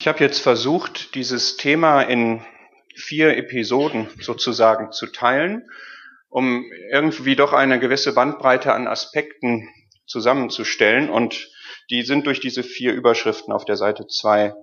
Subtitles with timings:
[0.00, 2.40] Ich habe jetzt versucht, dieses Thema in
[2.96, 5.68] vier Episoden sozusagen zu teilen,
[6.30, 9.68] um irgendwie doch eine gewisse Bandbreite an Aspekten
[10.06, 11.10] zusammenzustellen.
[11.10, 11.50] Und
[11.90, 14.54] die sind durch diese vier Überschriften auf der Seite zwei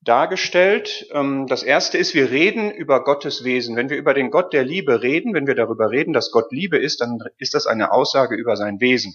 [0.00, 1.06] dargestellt.
[1.12, 3.76] Ähm, das erste ist, wir reden über Gottes Wesen.
[3.76, 6.76] Wenn wir über den Gott der Liebe reden, wenn wir darüber reden, dass Gott Liebe
[6.76, 9.14] ist, dann ist das eine Aussage über sein Wesen.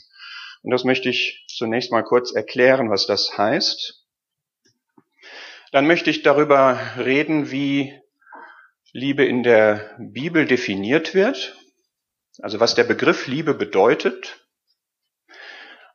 [0.64, 3.97] Und das möchte ich zunächst mal kurz erklären, was das heißt.
[5.72, 8.00] Dann möchte ich darüber reden, wie
[8.94, 11.58] Liebe in der Bibel definiert wird,
[12.42, 14.48] also was der Begriff Liebe bedeutet.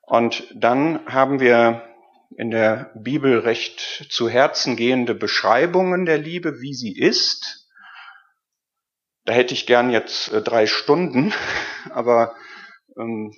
[0.02, 1.88] Und dann haben wir
[2.36, 7.68] in der Bibel recht zu Herzen gehende Beschreibungen der Liebe, wie sie ist.
[9.24, 11.32] Da hätte ich gern jetzt äh, drei Stunden,
[11.90, 12.34] aber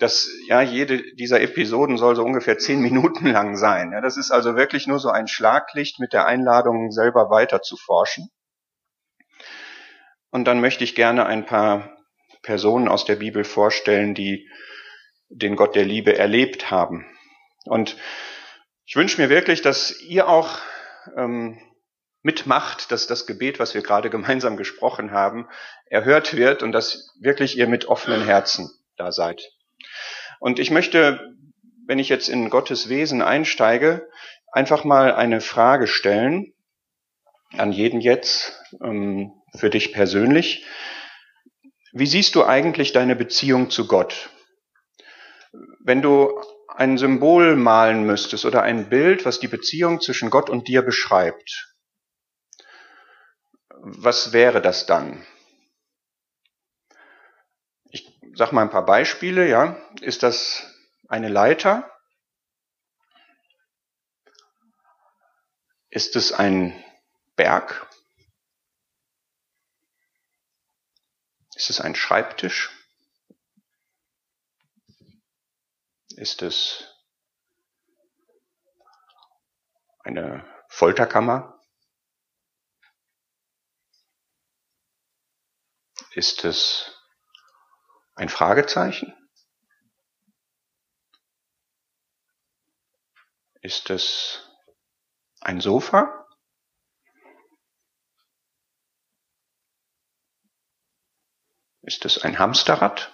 [0.01, 3.93] das, ja, jede dieser Episoden soll so ungefähr zehn Minuten lang sein.
[3.93, 7.77] Ja, das ist also wirklich nur so ein Schlaglicht mit der Einladung, selber weiter zu
[7.77, 8.29] forschen.
[10.31, 11.97] Und dann möchte ich gerne ein paar
[12.43, 14.49] Personen aus der Bibel vorstellen, die
[15.29, 17.07] den Gott der Liebe erlebt haben.
[17.65, 17.97] Und
[18.85, 20.59] ich wünsche mir wirklich, dass ihr auch
[21.17, 21.59] ähm,
[22.23, 25.49] mitmacht, dass das Gebet, was wir gerade gemeinsam gesprochen haben,
[25.87, 29.43] erhört wird und dass wirklich ihr mit offenen Herzen da seid.
[30.41, 31.35] Und ich möchte,
[31.87, 34.09] wenn ich jetzt in Gottes Wesen einsteige,
[34.53, 36.55] einfach mal eine Frage stellen
[37.57, 40.67] an jeden jetzt, ähm, für dich persönlich.
[41.93, 44.31] Wie siehst du eigentlich deine Beziehung zu Gott?
[45.81, 50.67] Wenn du ein Symbol malen müsstest oder ein Bild, was die Beziehung zwischen Gott und
[50.67, 51.73] dir beschreibt,
[53.71, 55.25] was wäre das dann?
[58.37, 59.77] Sag mal ein paar Beispiele, ja.
[60.01, 60.65] Ist das
[61.09, 61.91] eine Leiter?
[65.91, 66.85] Ist es ein
[67.37, 67.89] Berg?
[71.55, 72.71] Ist es ein Schreibtisch?
[76.17, 76.85] Ist es
[80.01, 81.61] eine Folterkammer?
[86.11, 86.94] Ist es
[88.15, 89.13] ein Fragezeichen?
[93.61, 94.51] Ist es
[95.41, 96.27] ein Sofa?
[101.83, 103.11] Ist es ein Hamsterrad?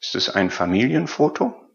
[0.00, 1.67] Ist es ein Familienfoto?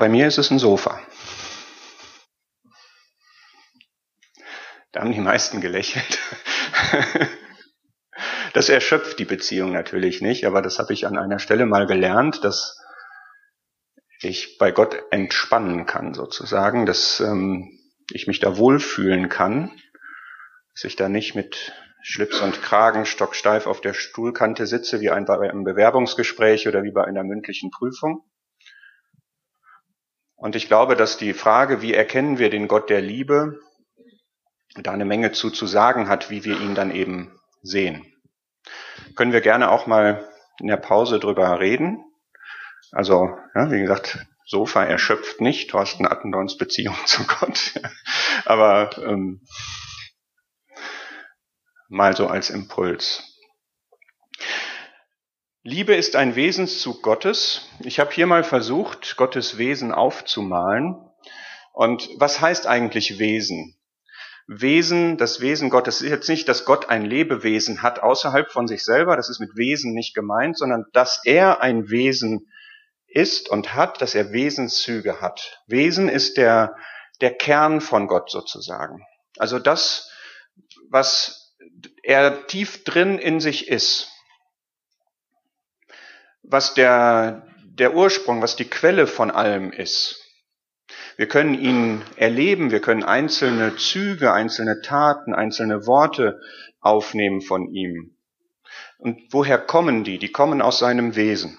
[0.00, 0.98] Bei mir ist es ein Sofa.
[4.92, 6.18] Da haben die meisten gelächelt.
[8.52, 12.42] Das erschöpft die Beziehung natürlich nicht, aber das habe ich an einer Stelle mal gelernt,
[12.42, 12.76] dass
[14.20, 17.78] ich bei Gott entspannen kann sozusagen, dass ähm,
[18.10, 19.70] ich mich da wohlfühlen kann,
[20.74, 21.72] dass ich da nicht mit
[22.02, 26.92] Schlips und Kragen stocksteif auf der Stuhlkante sitze, wie ein, bei einem Bewerbungsgespräch oder wie
[26.92, 28.24] bei einer mündlichen Prüfung,
[30.40, 33.60] und ich glaube, dass die Frage, wie erkennen wir den Gott der Liebe,
[34.74, 38.06] da eine Menge zu, zu sagen hat, wie wir ihn dann eben sehen.
[39.16, 40.26] Können wir gerne auch mal
[40.58, 42.02] in der Pause drüber reden.
[42.90, 47.74] Also, ja, wie gesagt, Sofa erschöpft nicht Thorsten Attendorns Beziehung zu Gott.
[48.46, 49.42] Aber ähm,
[51.88, 53.29] mal so als Impuls.
[55.62, 57.68] Liebe ist ein Wesenszug Gottes.
[57.80, 60.96] Ich habe hier mal versucht, Gottes Wesen aufzumalen.
[61.74, 63.76] Und was heißt eigentlich Wesen?
[64.46, 68.84] Wesen, das Wesen Gottes ist jetzt nicht, dass Gott ein Lebewesen hat außerhalb von sich
[68.86, 72.50] selber, das ist mit Wesen nicht gemeint, sondern dass er ein Wesen
[73.06, 75.62] ist und hat, dass er Wesenszüge hat.
[75.66, 76.74] Wesen ist der,
[77.20, 79.04] der Kern von Gott sozusagen.
[79.36, 80.10] Also das,
[80.88, 81.54] was
[82.02, 84.10] er tief drin in sich ist
[86.42, 90.16] was der, der Ursprung, was die Quelle von allem ist.
[91.16, 96.40] Wir können ihn erleben, wir können einzelne Züge, einzelne Taten, einzelne Worte
[96.80, 98.16] aufnehmen von ihm.
[98.98, 100.18] Und woher kommen die?
[100.18, 101.58] Die kommen aus seinem Wesen.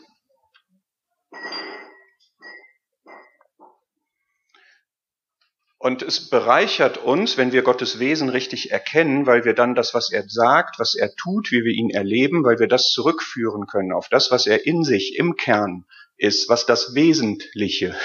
[5.81, 10.11] Und es bereichert uns, wenn wir Gottes Wesen richtig erkennen, weil wir dann das, was
[10.11, 14.07] er sagt, was er tut, wie wir ihn erleben, weil wir das zurückführen können auf
[14.07, 15.85] das, was er in sich im Kern
[16.17, 17.95] ist, was das Wesentliche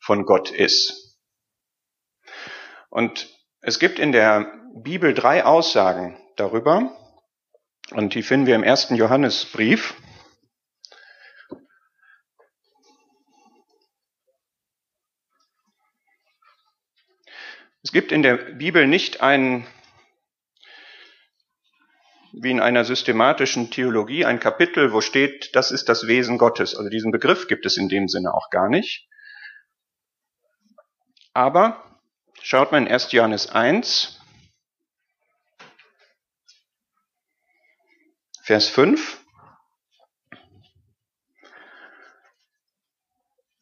[0.00, 1.16] von Gott ist.
[2.90, 3.28] Und
[3.60, 6.96] es gibt in der Bibel drei Aussagen darüber,
[7.92, 9.94] und die finden wir im ersten Johannesbrief.
[17.88, 19.66] Es gibt in der Bibel nicht ein,
[22.32, 26.76] wie in einer systematischen Theologie, ein Kapitel, wo steht, das ist das Wesen Gottes.
[26.76, 29.08] Also diesen Begriff gibt es in dem Sinne auch gar nicht.
[31.32, 31.98] Aber
[32.42, 33.10] schaut mal in 1.
[33.12, 34.20] Johannes 1,
[38.42, 39.18] Vers 5.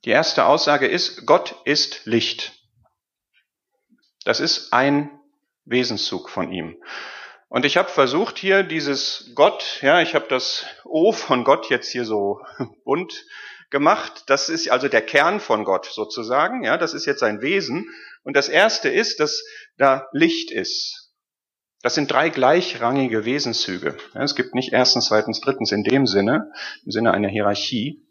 [0.04, 2.55] Die erste Aussage ist, Gott ist Licht.
[4.26, 5.20] Das ist ein
[5.66, 6.82] Wesenszug von ihm.
[7.48, 11.92] Und ich habe versucht hier dieses Gott, ja, ich habe das O von Gott jetzt
[11.92, 12.40] hier so
[12.84, 13.24] bunt
[13.70, 14.24] gemacht.
[14.26, 17.88] Das ist also der Kern von Gott sozusagen, ja, das ist jetzt sein Wesen.
[18.24, 19.44] Und das erste ist, dass
[19.76, 21.12] da Licht ist.
[21.82, 23.96] Das sind drei gleichrangige Wesenszüge.
[24.12, 26.50] Ja, es gibt nicht erstens, zweitens, drittens in dem Sinne,
[26.84, 28.04] im Sinne einer Hierarchie.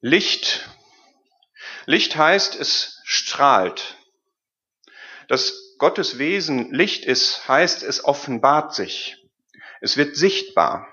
[0.00, 0.68] Licht.
[1.84, 3.96] Licht heißt, es strahlt.
[5.28, 9.16] Dass Gottes Wesen Licht ist, heißt, es offenbart sich.
[9.80, 10.92] Es wird sichtbar.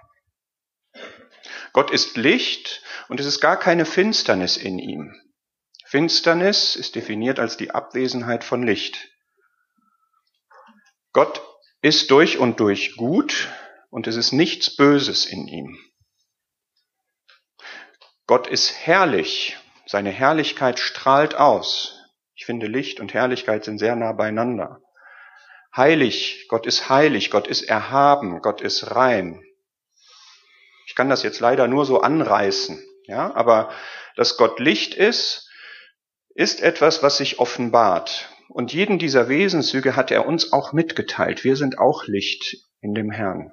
[1.71, 5.15] Gott ist Licht und es ist gar keine Finsternis in ihm.
[5.85, 9.09] Finsternis ist definiert als die Abwesenheit von Licht.
[11.11, 11.41] Gott
[11.81, 13.49] ist durch und durch gut
[13.89, 15.77] und es ist nichts Böses in ihm.
[18.25, 22.02] Gott ist herrlich, seine Herrlichkeit strahlt aus.
[22.35, 24.81] Ich finde, Licht und Herrlichkeit sind sehr nah beieinander.
[25.75, 29.43] Heilig, Gott ist heilig, Gott ist erhaben, Gott ist rein.
[30.87, 33.71] Ich kann das jetzt leider nur so anreißen, ja, aber
[34.15, 35.49] dass Gott Licht ist,
[36.35, 38.29] ist etwas, was sich offenbart.
[38.49, 41.43] Und jeden dieser Wesenszüge hat er uns auch mitgeteilt.
[41.43, 43.51] Wir sind auch Licht in dem Herrn.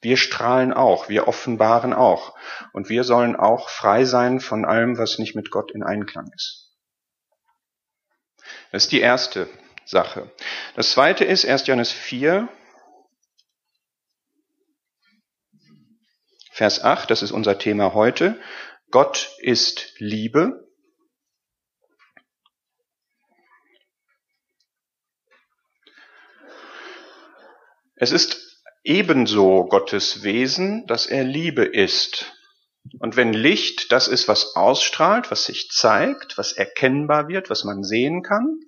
[0.00, 2.34] Wir strahlen auch, wir offenbaren auch.
[2.72, 6.71] Und wir sollen auch frei sein von allem, was nicht mit Gott in Einklang ist.
[8.70, 9.48] Das ist die erste
[9.84, 10.30] Sache.
[10.74, 11.66] Das zweite ist 1.
[11.66, 12.48] Johannes 4,
[16.52, 18.38] Vers 8, das ist unser Thema heute.
[18.90, 20.68] Gott ist Liebe.
[27.96, 32.32] Es ist ebenso Gottes Wesen, dass er Liebe ist.
[32.98, 37.84] Und wenn Licht das ist, was ausstrahlt, was sich zeigt, was erkennbar wird, was man
[37.84, 38.60] sehen kann,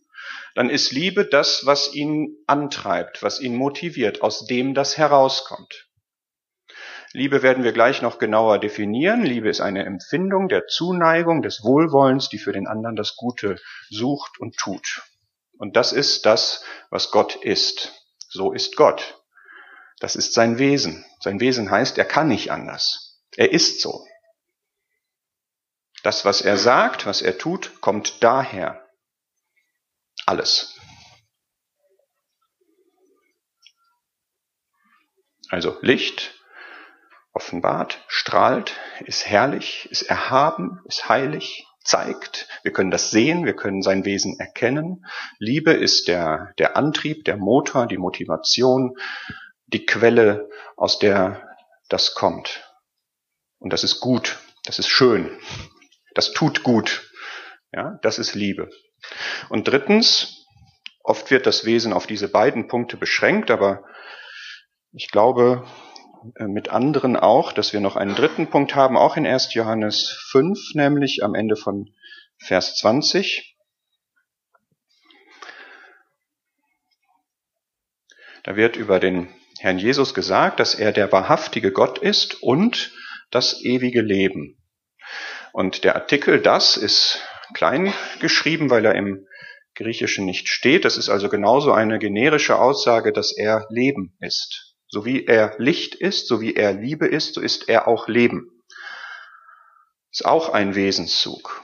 [0.55, 5.89] dann ist Liebe das, was ihn antreibt, was ihn motiviert, aus dem das herauskommt.
[7.13, 9.25] Liebe werden wir gleich noch genauer definieren.
[9.25, 14.41] Liebe ist eine Empfindung der Zuneigung, des Wohlwollens, die für den anderen das Gute sucht
[14.41, 15.03] und tut.
[15.57, 17.93] Und das ist das, was Gott ist.
[18.29, 19.23] So ist Gott.
[20.01, 21.05] Das ist sein Wesen.
[21.21, 23.04] Sein Wesen heißt, er kann nicht anders.
[23.37, 24.07] Er ist so.
[26.03, 28.87] Das, was er sagt, was er tut, kommt daher.
[30.27, 30.79] Alles.
[35.49, 36.35] Also Licht,
[37.33, 42.49] offenbart, strahlt, ist herrlich, ist erhaben, ist heilig, zeigt.
[42.63, 45.07] Wir können das sehen, wir können sein Wesen erkennen.
[45.39, 48.97] Liebe ist der, der Antrieb, der Motor, die Motivation,
[49.67, 51.57] die Quelle, aus der
[51.89, 52.74] das kommt.
[53.65, 55.41] Und das ist gut, das ist schön,
[56.15, 57.11] das tut gut.
[57.73, 58.69] Ja, das ist Liebe.
[59.49, 60.47] Und drittens,
[61.03, 63.87] oft wird das Wesen auf diese beiden Punkte beschränkt, aber
[64.93, 65.67] ich glaube
[66.37, 69.55] äh, mit anderen auch, dass wir noch einen dritten Punkt haben, auch in 1.
[69.55, 71.95] Johannes 5, nämlich am Ende von
[72.37, 73.57] Vers 20.
[78.43, 82.93] Da wird über den Herrn Jesus gesagt, dass er der wahrhaftige Gott ist und
[83.35, 84.57] das ewige Leben.
[85.53, 87.23] Und der Artikel das ist
[87.55, 89.27] klein geschrieben, weil er im
[89.75, 90.85] Griechischen nicht steht.
[90.85, 94.75] Das ist also genauso eine generische Aussage, dass er Leben ist.
[94.89, 98.51] So wie er Licht ist, so wie er Liebe ist, so ist er auch Leben.
[100.13, 101.63] Ist auch ein Wesenszug.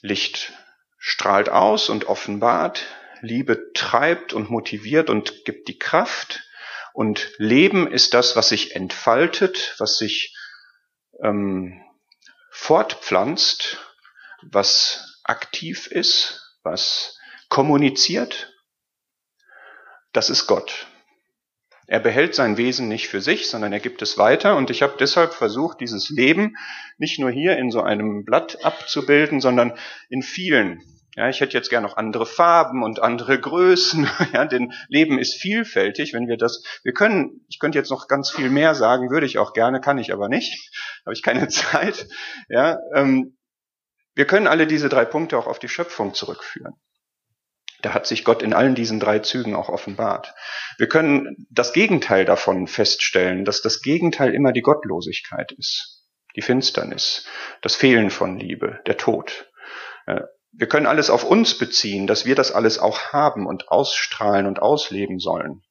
[0.00, 0.54] Licht
[0.96, 2.86] strahlt aus und offenbart,
[3.20, 6.42] Liebe treibt und motiviert und gibt die Kraft.
[6.92, 10.36] Und Leben ist das, was sich entfaltet, was sich
[11.22, 11.80] ähm,
[12.50, 13.78] fortpflanzt,
[14.42, 17.18] was aktiv ist, was
[17.48, 18.52] kommuniziert.
[20.12, 20.86] Das ist Gott.
[21.86, 24.56] Er behält sein Wesen nicht für sich, sondern er gibt es weiter.
[24.56, 26.56] Und ich habe deshalb versucht, dieses Leben
[26.98, 29.76] nicht nur hier in so einem Blatt abzubilden, sondern
[30.08, 30.82] in vielen.
[31.16, 34.08] Ja, ich hätte jetzt gerne noch andere Farben und andere Größen.
[34.32, 36.12] Ja, denn Leben ist vielfältig.
[36.12, 39.38] Wenn wir das, wir können, ich könnte jetzt noch ganz viel mehr sagen, würde ich
[39.38, 40.70] auch gerne, kann ich aber nicht.
[41.04, 42.06] Habe ich keine Zeit.
[42.48, 43.36] Ja, ähm,
[44.14, 46.74] wir können alle diese drei Punkte auch auf die Schöpfung zurückführen.
[47.82, 50.34] Da hat sich Gott in allen diesen drei Zügen auch offenbart.
[50.76, 56.04] Wir können das Gegenteil davon feststellen, dass das Gegenteil immer die Gottlosigkeit ist,
[56.36, 57.26] die Finsternis,
[57.62, 59.50] das Fehlen von Liebe, der Tod.
[60.52, 64.60] Wir können alles auf uns beziehen, dass wir das alles auch haben und ausstrahlen und
[64.60, 65.62] ausleben sollen.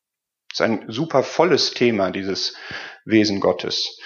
[0.49, 2.55] Das ist ein super volles Thema, dieses
[3.05, 3.99] Wesen Gottes.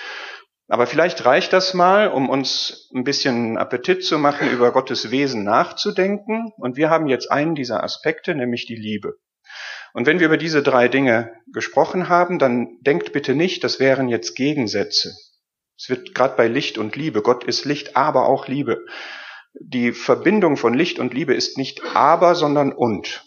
[0.67, 5.43] Aber vielleicht reicht das mal, um uns ein bisschen Appetit zu machen, über Gottes Wesen
[5.43, 6.51] nachzudenken.
[6.57, 9.17] Und wir haben jetzt einen dieser Aspekte, nämlich die Liebe.
[9.93, 14.09] Und wenn wir über diese drei Dinge gesprochen haben, dann denkt bitte nicht, das wären
[14.09, 15.13] jetzt Gegensätze.
[15.77, 18.85] Es wird gerade bei Licht und Liebe, Gott ist Licht, aber auch Liebe.
[19.59, 23.25] Die Verbindung von Licht und Liebe ist nicht aber, sondern und.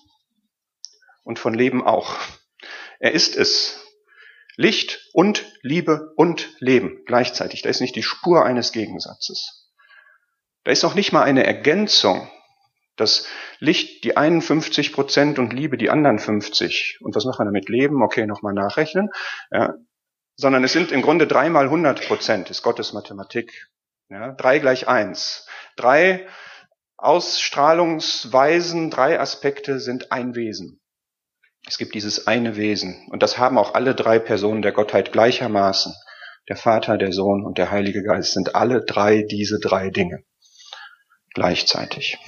[1.22, 2.16] Und von Leben auch.
[2.98, 3.82] Er ist es,
[4.56, 7.62] Licht und Liebe und Leben gleichzeitig.
[7.62, 9.70] Da ist nicht die Spur eines Gegensatzes.
[10.64, 12.28] Da ist noch nicht mal eine Ergänzung,
[12.96, 13.26] dass
[13.58, 16.98] Licht die einen 50 Prozent und Liebe die anderen 50.
[17.02, 17.68] Und was machen wir damit?
[17.68, 18.02] Leben?
[18.02, 19.10] Okay, nochmal nachrechnen.
[19.50, 19.74] Ja.
[20.36, 23.68] Sondern es sind im Grunde dreimal 100 Prozent, ist Gottes Mathematik.
[24.08, 24.32] Ja.
[24.32, 25.46] Drei gleich eins.
[25.76, 26.26] Drei
[26.96, 30.80] Ausstrahlungsweisen, drei Aspekte sind ein Wesen.
[31.66, 35.92] Es gibt dieses eine Wesen und das haben auch alle drei Personen der Gottheit gleichermaßen.
[36.48, 40.24] Der Vater, der Sohn und der Heilige Geist sind alle drei diese drei Dinge
[41.36, 42.18] gleichzeitig.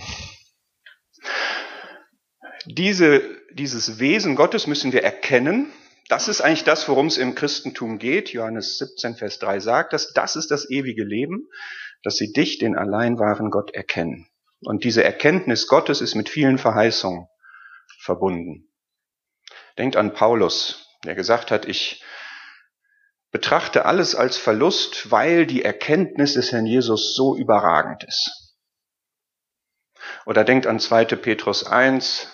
[2.66, 3.22] Diese,
[3.54, 5.72] dieses Wesen Gottes müssen wir erkennen.
[6.08, 8.32] Das ist eigentlich das, worum es im Christentum geht.
[8.32, 10.12] Johannes 17, Vers 3 sagt das.
[10.14, 11.48] Das ist das ewige Leben,
[12.02, 14.26] dass sie dich, den allein wahren Gott, erkennen.
[14.60, 17.28] Und diese Erkenntnis Gottes ist mit vielen Verheißungen
[18.00, 18.68] verbunden.
[19.76, 22.02] Denkt an Paulus, der gesagt hat, ich
[23.30, 28.56] betrachte alles als Verlust, weil die Erkenntnis des Herrn Jesus so überragend ist.
[30.24, 31.04] Oder denkt an 2.
[31.16, 32.28] Petrus 1,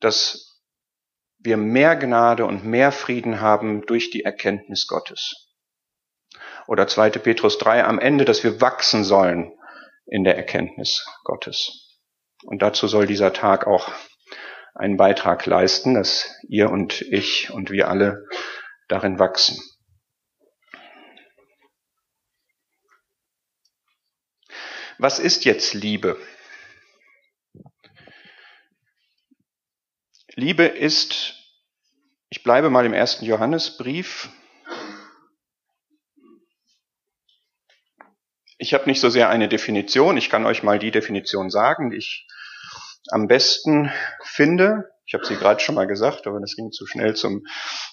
[0.00, 0.47] dass
[1.38, 5.48] wir mehr Gnade und mehr Frieden haben durch die Erkenntnis Gottes.
[6.66, 7.10] Oder 2.
[7.10, 9.52] Petrus 3 am Ende, dass wir wachsen sollen
[10.06, 11.98] in der Erkenntnis Gottes.
[12.44, 13.90] Und dazu soll dieser Tag auch
[14.74, 18.26] einen Beitrag leisten, dass ihr und ich und wir alle
[18.88, 19.58] darin wachsen.
[24.98, 26.16] Was ist jetzt Liebe?
[30.38, 31.34] Liebe ist,
[32.30, 34.28] ich bleibe mal im ersten Johannesbrief,
[38.56, 41.96] ich habe nicht so sehr eine Definition, ich kann euch mal die Definition sagen, die
[41.96, 42.28] ich
[43.10, 43.90] am besten
[44.22, 47.44] finde, ich habe sie gerade schon mal gesagt, aber das ging zu schnell zum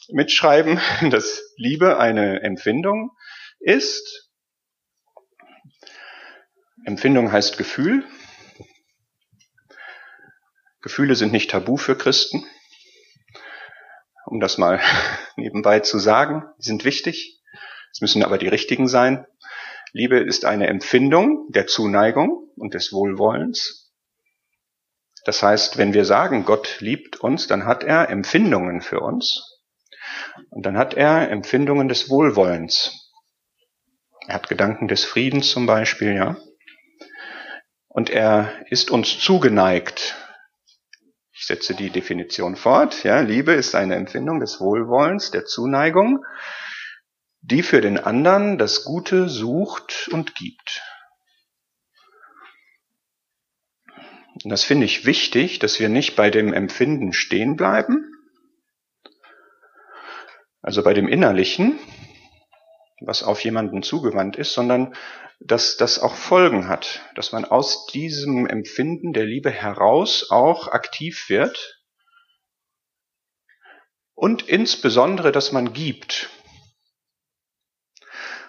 [0.10, 3.10] Mitschreiben, dass Liebe eine Empfindung
[3.58, 4.30] ist.
[6.86, 8.06] Empfindung heißt Gefühl.
[10.86, 12.46] Gefühle sind nicht tabu für Christen,
[14.28, 14.80] um das mal
[15.36, 16.44] nebenbei zu sagen.
[16.60, 17.42] Die sind wichtig.
[17.92, 19.26] Es müssen aber die richtigen sein.
[19.94, 23.96] Liebe ist eine Empfindung der Zuneigung und des Wohlwollens.
[25.26, 29.60] Das heißt, wenn wir sagen, Gott liebt uns, dann hat er Empfindungen für uns.
[30.52, 33.12] Und dann hat er Empfindungen des Wohlwollens.
[34.28, 36.38] Er hat Gedanken des Friedens zum Beispiel, ja.
[37.88, 40.16] Und er ist uns zugeneigt.
[41.46, 43.04] Ich setze die Definition fort.
[43.04, 46.26] Ja, Liebe ist eine Empfindung des Wohlwollens, der Zuneigung,
[47.42, 50.82] die für den anderen das Gute sucht und gibt.
[54.44, 58.12] Und das finde ich wichtig, dass wir nicht bei dem Empfinden stehen bleiben,
[60.64, 61.78] also bei dem Innerlichen,
[63.02, 64.96] was auf jemanden zugewandt ist, sondern
[65.40, 71.26] dass das auch Folgen hat, dass man aus diesem Empfinden der Liebe heraus auch aktiv
[71.30, 71.82] wird
[74.14, 76.30] und insbesondere, dass man gibt.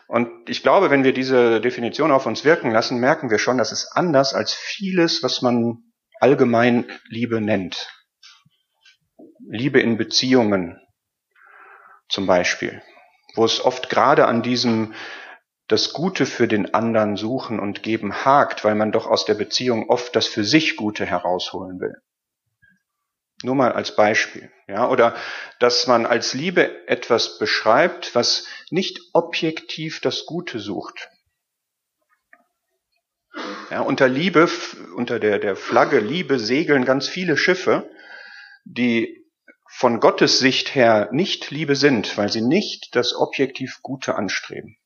[0.08, 3.72] Und ich glaube, wenn wir diese Definition auf uns wirken lassen, merken wir schon, dass
[3.72, 5.78] es anders als vieles, was man
[6.20, 7.88] allgemein Liebe nennt.
[9.48, 10.80] Liebe in Beziehungen
[12.08, 12.82] zum Beispiel,
[13.34, 14.94] wo es oft gerade an diesem
[15.68, 19.88] das Gute für den anderen suchen und geben hakt, weil man doch aus der Beziehung
[19.88, 21.94] oft das für sich Gute herausholen will.
[23.42, 24.50] Nur mal als Beispiel.
[24.68, 25.14] Ja, oder
[25.60, 31.08] dass man als Liebe etwas beschreibt, was nicht objektiv das Gute sucht.
[33.70, 34.48] Ja, unter Liebe,
[34.94, 37.90] unter der, der Flagge Liebe segeln ganz viele Schiffe,
[38.64, 39.26] die
[39.68, 44.78] von Gottes Sicht her nicht Liebe sind, weil sie nicht das objektiv Gute anstreben.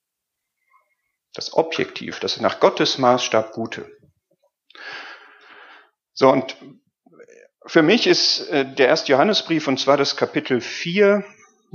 [1.35, 3.91] Das Objektiv, das nach Gottes Maßstab Gute.
[6.13, 6.57] So, und
[7.67, 11.25] für mich ist äh, der erste Johannesbrief, und zwar das Kapitel 4,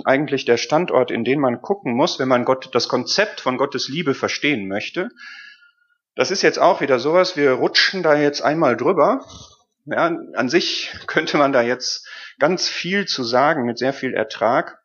[0.03, 3.87] eigentlich der Standort, in den man gucken muss, wenn man Gott, das Konzept von Gottes
[3.87, 5.09] Liebe verstehen möchte.
[6.15, 9.25] Das ist jetzt auch wieder sowas, wir rutschen da jetzt einmal drüber.
[9.85, 12.07] Ja, an sich könnte man da jetzt
[12.39, 14.79] ganz viel zu sagen mit sehr viel Ertrag.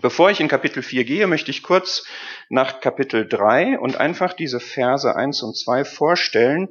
[0.00, 2.04] Bevor ich in Kapitel 4 gehe, möchte ich kurz
[2.48, 6.68] nach Kapitel 3 und einfach diese Verse 1 und 2 vorstellen.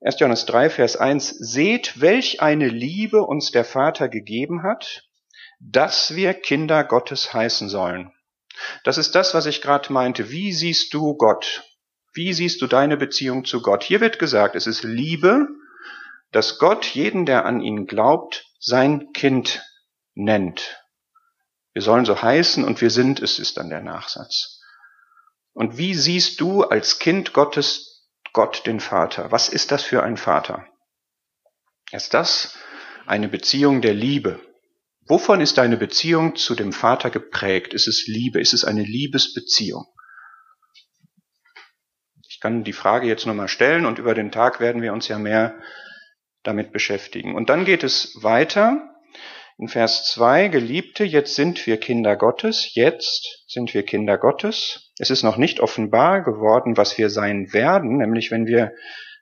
[0.00, 0.20] 1.
[0.20, 1.28] Johannes 3, Vers 1.
[1.28, 5.04] Seht, welch eine Liebe uns der Vater gegeben hat,
[5.60, 8.12] dass wir Kinder Gottes heißen sollen.
[8.84, 10.30] Das ist das, was ich gerade meinte.
[10.30, 11.64] Wie siehst du Gott?
[12.12, 13.84] Wie siehst du deine Beziehung zu Gott?
[13.84, 15.46] Hier wird gesagt, es ist Liebe,
[16.32, 19.62] dass Gott jeden, der an ihn glaubt, sein Kind
[20.14, 20.82] nennt.
[21.78, 24.60] Wir sollen so heißen und wir sind, es ist dann der Nachsatz.
[25.52, 29.30] Und wie siehst du als Kind Gottes Gott den Vater?
[29.30, 30.66] Was ist das für ein Vater?
[31.92, 32.58] Ist das
[33.06, 34.40] eine Beziehung der Liebe?
[35.06, 37.72] Wovon ist deine Beziehung zu dem Vater geprägt?
[37.74, 38.40] Ist es Liebe?
[38.40, 39.86] Ist es eine Liebesbeziehung?
[42.28, 45.20] Ich kann die Frage jetzt nochmal stellen und über den Tag werden wir uns ja
[45.20, 45.56] mehr
[46.42, 47.36] damit beschäftigen.
[47.36, 48.97] Und dann geht es weiter
[49.58, 54.92] in Vers 2, Geliebte, jetzt sind wir Kinder Gottes, jetzt sind wir Kinder Gottes.
[55.00, 58.72] Es ist noch nicht offenbar geworden, was wir sein werden, nämlich wenn wir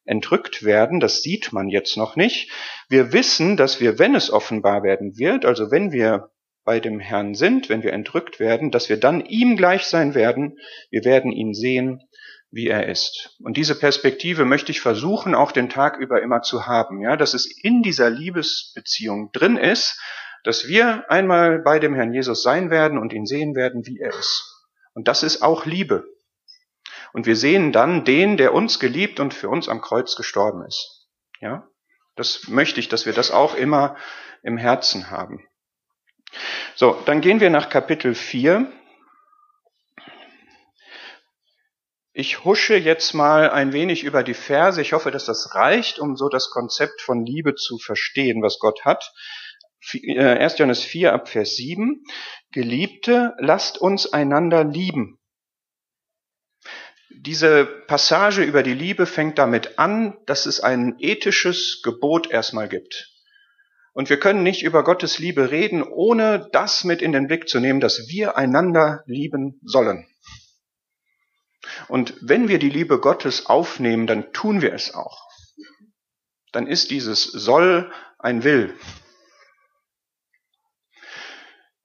[0.04, 2.50] entrückt werden, das sieht man jetzt noch nicht.
[2.90, 6.28] Wir wissen, dass wir, wenn es offenbar werden wird, also wenn wir
[6.64, 10.58] bei dem Herrn sind, wenn wir entrückt werden, dass wir dann ihm gleich sein werden,
[10.90, 12.02] wir werden ihn sehen,
[12.50, 13.36] wie er ist.
[13.42, 17.32] Und diese Perspektive möchte ich versuchen, auch den Tag über immer zu haben, ja, dass
[17.32, 19.98] es in dieser Liebesbeziehung drin ist,
[20.46, 24.10] dass wir einmal bei dem Herrn Jesus sein werden und ihn sehen werden, wie er
[24.10, 24.64] ist.
[24.94, 26.04] Und das ist auch Liebe.
[27.12, 31.08] Und wir sehen dann den, der uns geliebt und für uns am Kreuz gestorben ist.
[31.40, 31.66] Ja,
[32.14, 33.96] das möchte ich, dass wir das auch immer
[34.44, 35.44] im Herzen haben.
[36.76, 38.70] So, dann gehen wir nach Kapitel 4
[42.18, 44.80] Ich husche jetzt mal ein wenig über die Verse.
[44.80, 48.86] Ich hoffe, dass das reicht, um so das Konzept von Liebe zu verstehen, was Gott
[48.86, 49.12] hat.
[49.92, 50.02] 1.
[50.04, 52.04] Äh, Johannes 4 ab Vers 7.
[52.52, 55.18] Geliebte, lasst uns einander lieben.
[57.10, 63.12] Diese Passage über die Liebe fängt damit an, dass es ein ethisches Gebot erstmal gibt.
[63.94, 67.60] Und wir können nicht über Gottes Liebe reden, ohne das mit in den Blick zu
[67.60, 70.06] nehmen, dass wir einander lieben sollen.
[71.88, 75.26] Und wenn wir die Liebe Gottes aufnehmen, dann tun wir es auch.
[76.52, 78.74] Dann ist dieses soll ein will.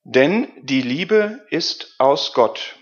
[0.03, 2.75] Denn die Liebe ist aus Gott.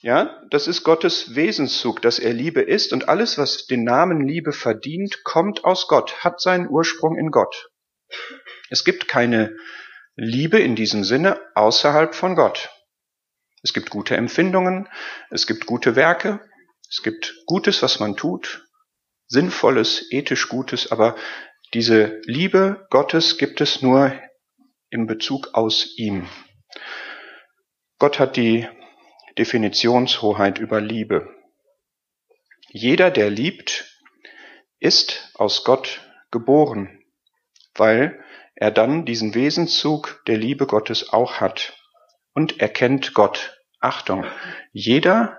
[0.00, 4.52] Ja, das ist Gottes Wesenszug, dass er Liebe ist und alles, was den Namen Liebe
[4.52, 7.70] verdient, kommt aus Gott, hat seinen Ursprung in Gott.
[8.68, 9.56] Es gibt keine
[10.16, 12.70] Liebe in diesem Sinne außerhalb von Gott.
[13.62, 14.88] Es gibt gute Empfindungen,
[15.30, 16.40] es gibt gute Werke,
[16.90, 18.66] es gibt Gutes, was man tut,
[19.28, 21.16] Sinnvolles, ethisch Gutes, aber
[21.72, 24.12] diese Liebe Gottes gibt es nur
[24.92, 26.28] im Bezug aus ihm.
[27.98, 28.68] Gott hat die
[29.38, 31.34] Definitionshoheit über Liebe.
[32.68, 33.98] Jeder, der liebt,
[34.78, 37.02] ist aus Gott geboren,
[37.74, 38.22] weil
[38.54, 41.74] er dann diesen Wesenszug der Liebe Gottes auch hat
[42.34, 43.58] und erkennt Gott.
[43.80, 44.26] Achtung,
[44.72, 45.38] jeder,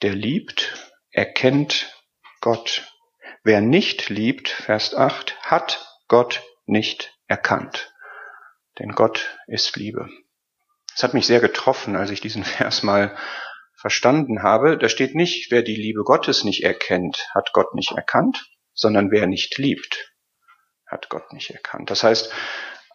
[0.00, 1.94] der liebt, erkennt
[2.40, 2.90] Gott.
[3.44, 7.91] Wer nicht liebt, Vers 8, hat Gott nicht erkannt.
[8.82, 10.10] Denn Gott ist Liebe.
[10.92, 13.16] Es hat mich sehr getroffen, als ich diesen Vers mal
[13.76, 14.76] verstanden habe.
[14.76, 19.28] Da steht nicht, wer die Liebe Gottes nicht erkennt, hat Gott nicht erkannt, sondern wer
[19.28, 20.12] nicht liebt,
[20.84, 21.90] hat Gott nicht erkannt.
[21.90, 22.32] Das heißt,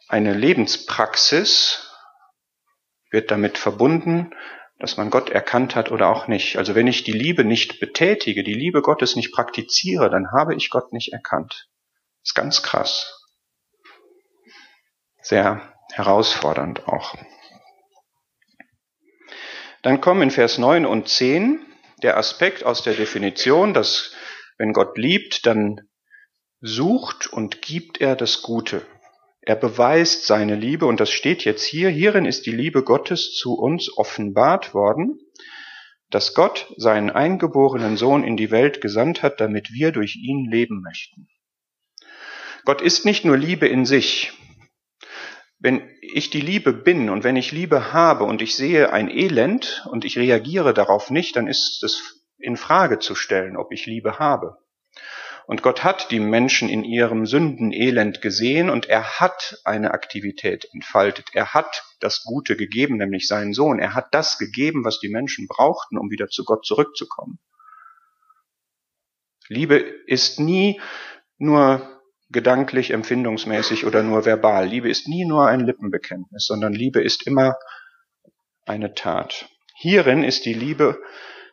[0.09, 1.85] eine Lebenspraxis,
[3.09, 4.31] wird damit verbunden,
[4.79, 6.57] dass man Gott erkannt hat oder auch nicht.
[6.57, 10.69] Also wenn ich die Liebe nicht betätige, die Liebe Gottes nicht praktiziere, dann habe ich
[10.69, 11.69] Gott nicht erkannt.
[12.21, 13.25] Das ist ganz krass.
[15.21, 17.15] Sehr herausfordernd auch.
[19.81, 21.59] Dann kommen in Vers 9 und 10
[22.03, 24.13] der Aspekt aus der Definition, dass
[24.57, 25.81] wenn Gott liebt, dann
[26.61, 28.85] sucht und gibt er das Gute.
[29.41, 31.89] Er beweist seine Liebe und das steht jetzt hier.
[31.89, 35.19] Hierin ist die Liebe Gottes zu uns offenbart worden,
[36.09, 40.81] dass Gott seinen eingeborenen Sohn in die Welt gesandt hat, damit wir durch ihn leben
[40.81, 41.29] möchten.
[42.65, 44.33] Gott ist nicht nur Liebe in sich.
[45.59, 49.85] Wenn ich die Liebe bin und wenn ich Liebe habe und ich sehe ein Elend
[49.89, 54.19] und ich reagiere darauf nicht, dann ist es in Frage zu stellen, ob ich Liebe
[54.19, 54.57] habe.
[55.47, 61.29] Und Gott hat die Menschen in ihrem Sündenelend gesehen und er hat eine Aktivität entfaltet.
[61.33, 63.79] Er hat das Gute gegeben, nämlich seinen Sohn.
[63.79, 67.39] Er hat das gegeben, was die Menschen brauchten, um wieder zu Gott zurückzukommen.
[69.47, 70.81] Liebe ist nie
[71.37, 71.96] nur
[72.29, 74.67] gedanklich, empfindungsmäßig oder nur verbal.
[74.67, 77.55] Liebe ist nie nur ein Lippenbekenntnis, sondern Liebe ist immer
[78.65, 79.49] eine Tat.
[79.75, 80.99] Hierin ist die Liebe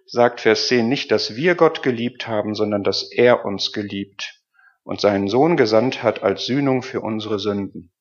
[0.07, 4.41] sagt Vers 10 nicht, dass wir Gott geliebt haben, sondern dass er uns geliebt
[4.83, 7.93] und seinen Sohn gesandt hat als Sühnung für unsere Sünden.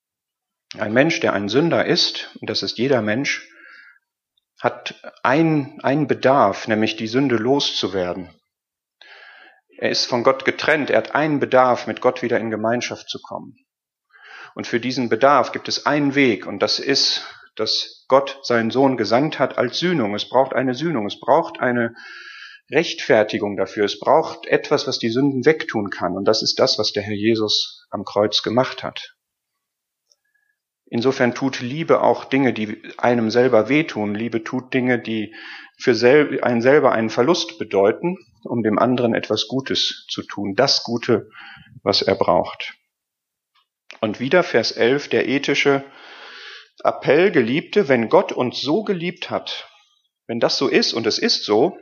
[0.77, 3.47] Ein Mensch, der ein Sünder ist, und das ist jeder Mensch,
[4.59, 8.29] hat einen, Bedarf, nämlich die Sünde loszuwerden.
[9.83, 13.19] Er ist von Gott getrennt, er hat einen Bedarf, mit Gott wieder in Gemeinschaft zu
[13.21, 13.57] kommen.
[14.55, 18.95] Und für diesen Bedarf gibt es einen Weg, und das ist dass Gott seinen Sohn
[18.95, 20.15] gesandt hat als Sühnung.
[20.15, 21.95] Es braucht eine Sühnung, es braucht eine
[22.71, 26.15] Rechtfertigung dafür, es braucht etwas, was die Sünden wegtun kann.
[26.15, 29.17] Und das ist das, was der Herr Jesus am Kreuz gemacht hat.
[30.85, 34.15] Insofern tut Liebe auch Dinge, die einem selber wehtun.
[34.15, 35.35] Liebe tut Dinge, die
[35.77, 40.55] für einen selber einen Verlust bedeuten, um dem anderen etwas Gutes zu tun.
[40.55, 41.29] Das Gute,
[41.81, 42.73] was er braucht.
[44.01, 45.83] Und wieder Vers 11, der ethische
[46.83, 49.69] Appell, Geliebte, wenn Gott uns so geliebt hat,
[50.27, 51.77] wenn das so ist und es ist so,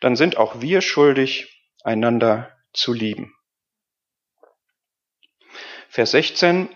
[0.00, 3.34] dann sind auch wir schuldig, einander zu lieben.
[5.88, 6.68] Vers 16.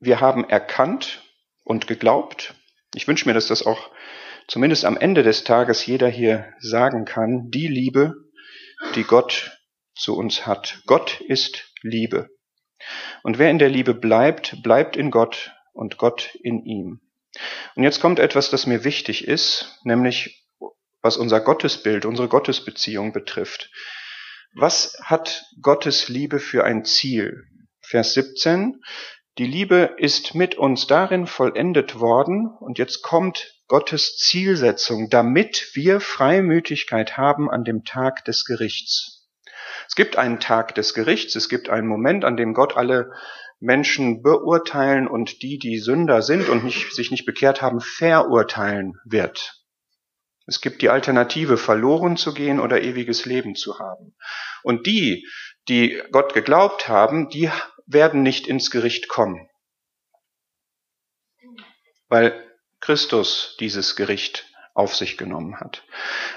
[0.00, 1.22] Wir haben erkannt
[1.62, 2.55] und geglaubt.
[2.96, 3.90] Ich wünsche mir, dass das auch
[4.48, 7.50] zumindest am Ende des Tages jeder hier sagen kann.
[7.50, 8.14] Die Liebe,
[8.94, 9.60] die Gott
[9.94, 10.80] zu uns hat.
[10.86, 12.30] Gott ist Liebe.
[13.22, 17.02] Und wer in der Liebe bleibt, bleibt in Gott und Gott in ihm.
[17.74, 20.46] Und jetzt kommt etwas, das mir wichtig ist, nämlich
[21.02, 23.70] was unser Gottesbild, unsere Gottesbeziehung betrifft.
[24.54, 27.44] Was hat Gottes Liebe für ein Ziel?
[27.82, 28.82] Vers 17.
[29.38, 36.00] Die Liebe ist mit uns darin vollendet worden und jetzt kommt Gottes Zielsetzung, damit wir
[36.00, 39.28] Freimütigkeit haben an dem Tag des Gerichts.
[39.88, 43.12] Es gibt einen Tag des Gerichts, es gibt einen Moment, an dem Gott alle
[43.60, 49.62] Menschen beurteilen und die, die Sünder sind und nicht, sich nicht bekehrt haben, verurteilen wird.
[50.46, 54.16] Es gibt die Alternative, verloren zu gehen oder ewiges Leben zu haben.
[54.62, 55.26] Und die,
[55.68, 57.50] die Gott geglaubt haben, die
[57.86, 59.48] werden nicht ins Gericht kommen.
[62.08, 62.44] Weil
[62.80, 65.82] Christus dieses Gericht auf sich genommen hat.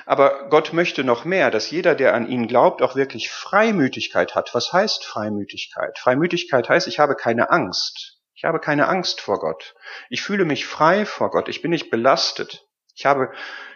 [0.06, 4.56] Aber Gott möchte noch mehr, dass jeder, der an ihn glaubt, auch wirklich Freimütigkeit hat.
[4.56, 6.00] Was heißt Freimütigkeit?
[6.00, 8.18] Freimütigkeit heißt, ich habe keine Angst.
[8.34, 9.76] Ich habe keine Angst vor Gott.
[10.10, 11.50] Ich fühle mich frei vor Gott.
[11.50, 12.66] Ich bin nicht belastet.
[12.96, 13.34] Ich habe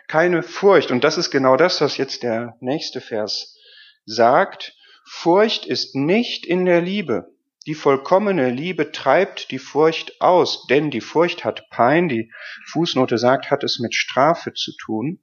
[0.08, 0.92] keine Furcht.
[0.92, 3.58] Und das ist genau das, was jetzt der nächste Vers
[4.06, 4.74] sagt.
[5.06, 7.33] Furcht ist nicht in der Liebe.
[7.66, 12.32] Die vollkommene Liebe treibt die Furcht aus, denn die Furcht hat Pein, die
[12.68, 15.20] Fußnote sagt, hat es mit Strafe zu tun.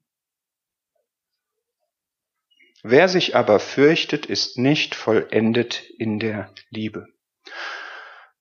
[2.83, 7.09] Wer sich aber fürchtet, ist nicht vollendet in der Liebe.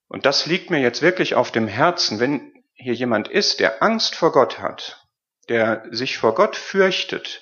[0.07, 4.15] Und das liegt mir jetzt wirklich auf dem Herzen, wenn hier jemand ist, der Angst
[4.15, 5.05] vor Gott hat,
[5.49, 7.41] der sich vor Gott fürchtet,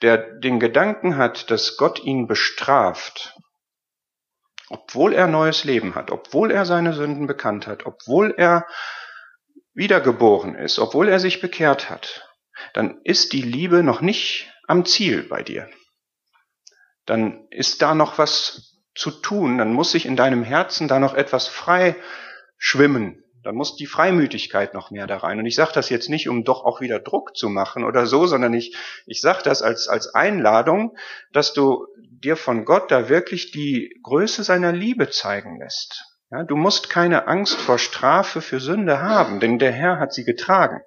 [0.00, 3.36] der den Gedanken hat, dass Gott ihn bestraft,
[4.70, 8.66] obwohl er neues Leben hat, obwohl er seine Sünden bekannt hat, obwohl er
[9.74, 12.28] wiedergeboren ist, obwohl er sich bekehrt hat,
[12.74, 15.68] dann ist die Liebe noch nicht am Ziel bei dir.
[17.06, 21.14] Dann ist da noch was zu tun, dann muss sich in deinem Herzen da noch
[21.14, 21.96] etwas frei
[22.58, 25.38] schwimmen, dann muss die Freimütigkeit noch mehr da rein.
[25.38, 28.26] Und ich sage das jetzt nicht, um doch auch wieder Druck zu machen oder so,
[28.26, 30.98] sondern ich, ich sage das als, als Einladung,
[31.32, 36.04] dass du dir von Gott da wirklich die Größe seiner Liebe zeigen lässt.
[36.30, 40.24] Ja, du musst keine Angst vor Strafe für Sünde haben, denn der Herr hat sie
[40.24, 40.82] getragen.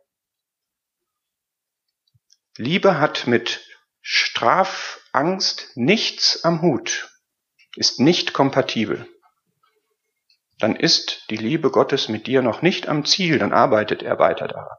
[2.58, 3.66] Liebe hat mit
[4.02, 7.10] Strafangst nichts am Hut,
[7.76, 9.08] ist nicht kompatibel.
[10.62, 14.48] Dann ist die Liebe Gottes mit dir noch nicht am Ziel, dann arbeitet er weiter
[14.48, 14.78] daran.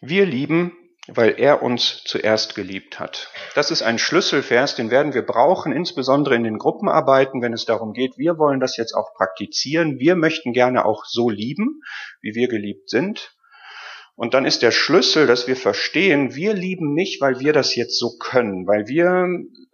[0.00, 3.32] Wir lieben weil er uns zuerst geliebt hat.
[3.54, 7.94] Das ist ein Schlüsselvers, den werden wir brauchen, insbesondere in den Gruppenarbeiten, wenn es darum
[7.94, 9.98] geht, wir wollen das jetzt auch praktizieren.
[9.98, 11.80] Wir möchten gerne auch so lieben,
[12.20, 13.34] wie wir geliebt sind.
[14.18, 17.96] Und dann ist der Schlüssel, dass wir verstehen, wir lieben nicht, weil wir das jetzt
[17.96, 19.28] so können, weil wir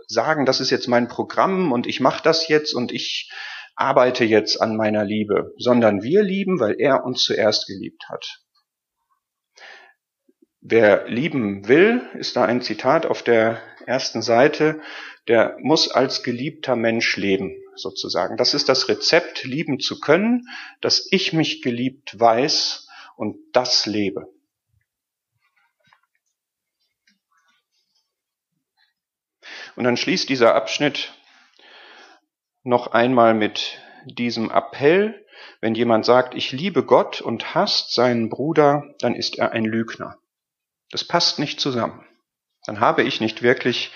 [0.07, 3.33] sagen, das ist jetzt mein Programm und ich mache das jetzt und ich
[3.75, 8.43] arbeite jetzt an meiner Liebe, sondern wir lieben, weil er uns zuerst geliebt hat.
[10.61, 14.83] Wer lieben will, ist da ein Zitat auf der ersten Seite,
[15.27, 18.37] der muss als geliebter Mensch leben, sozusagen.
[18.37, 20.43] Das ist das Rezept, lieben zu können,
[20.83, 24.34] dass ich mich geliebt weiß und das lebe.
[29.77, 31.13] Und dann schließt dieser Abschnitt
[32.63, 35.25] noch einmal mit diesem Appell,
[35.61, 40.19] wenn jemand sagt, ich liebe Gott und hasst seinen Bruder, dann ist er ein Lügner.
[40.91, 42.07] Das passt nicht zusammen.
[42.67, 43.91] Dann habe ich nicht wirklich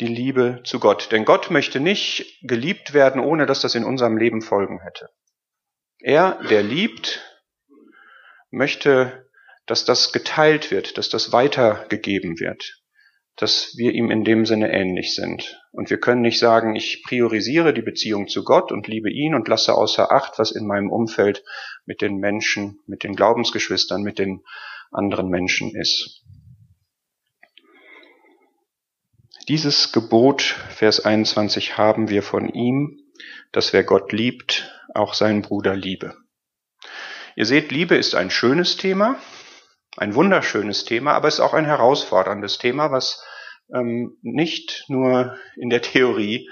[0.00, 1.12] die Liebe zu Gott.
[1.12, 5.10] Denn Gott möchte nicht geliebt werden, ohne dass das in unserem Leben Folgen hätte.
[6.00, 7.22] Er, der liebt,
[8.50, 9.28] möchte,
[9.66, 12.82] dass das geteilt wird, dass das weitergegeben wird,
[13.36, 15.60] dass wir ihm in dem Sinne ähnlich sind.
[15.72, 19.48] Und wir können nicht sagen, ich priorisiere die Beziehung zu Gott und liebe ihn und
[19.48, 21.44] lasse außer Acht, was in meinem Umfeld
[21.84, 24.44] mit den Menschen, mit den Glaubensgeschwistern, mit den
[24.92, 26.22] anderen Menschen ist.
[29.48, 33.00] Dieses Gebot, Vers 21, haben wir von ihm,
[33.52, 36.16] dass wer Gott liebt, auch seinen Bruder liebe.
[37.36, 39.18] Ihr seht, Liebe ist ein schönes Thema,
[39.96, 43.22] ein wunderschönes Thema, aber es ist auch ein herausforderndes Thema, was
[43.72, 46.48] ähm, nicht nur in der Theorie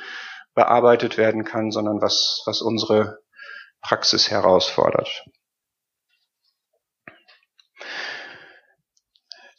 [0.54, 3.18] bearbeitet werden kann, sondern was, was unsere
[3.80, 5.24] Praxis herausfordert.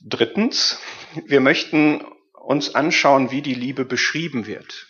[0.05, 0.79] Drittens,
[1.25, 4.87] wir möchten uns anschauen, wie die Liebe beschrieben wird.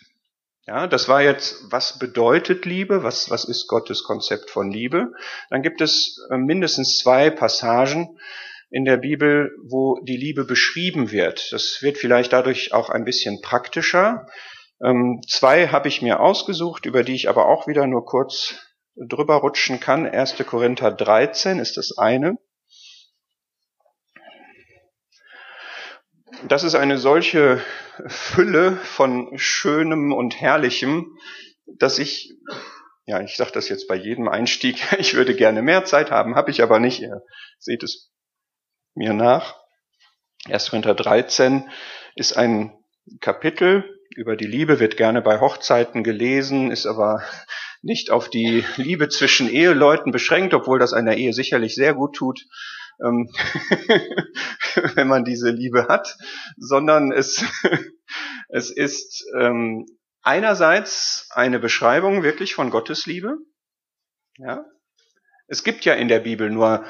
[0.66, 3.02] Ja, das war jetzt, was bedeutet Liebe?
[3.02, 5.12] Was, was ist Gottes Konzept von Liebe?
[5.50, 8.18] Dann gibt es äh, mindestens zwei Passagen
[8.70, 11.52] in der Bibel, wo die Liebe beschrieben wird.
[11.52, 14.26] Das wird vielleicht dadurch auch ein bisschen praktischer.
[14.82, 18.54] Ähm, zwei habe ich mir ausgesucht, über die ich aber auch wieder nur kurz
[18.96, 20.06] drüber rutschen kann.
[20.06, 20.36] 1.
[20.46, 22.38] Korinther 13 ist das eine.
[26.48, 27.62] Das ist eine solche
[28.06, 31.16] Fülle von Schönem und Herrlichem,
[31.78, 32.34] dass ich,
[33.06, 36.50] ja, ich sage das jetzt bei jedem Einstieg, ich würde gerne mehr Zeit haben, habe
[36.50, 37.00] ich aber nicht.
[37.00, 37.22] Ihr
[37.58, 38.10] seht es
[38.94, 39.56] mir nach.
[40.46, 40.70] 1.
[40.70, 41.68] Korinther 13
[42.16, 42.72] ist ein
[43.20, 47.22] Kapitel über die Liebe, wird gerne bei Hochzeiten gelesen, ist aber
[47.82, 52.46] nicht auf die Liebe zwischen Eheleuten beschränkt, obwohl das einer Ehe sicherlich sehr gut tut
[53.02, 53.28] ähm,
[54.94, 56.16] wenn man diese Liebe hat,
[56.56, 57.44] sondern es,
[58.48, 59.86] es ist ähm,
[60.22, 63.36] einerseits eine Beschreibung wirklich von Gottes Liebe.
[64.38, 64.64] Ja?
[65.46, 66.84] Es gibt ja in der Bibel nur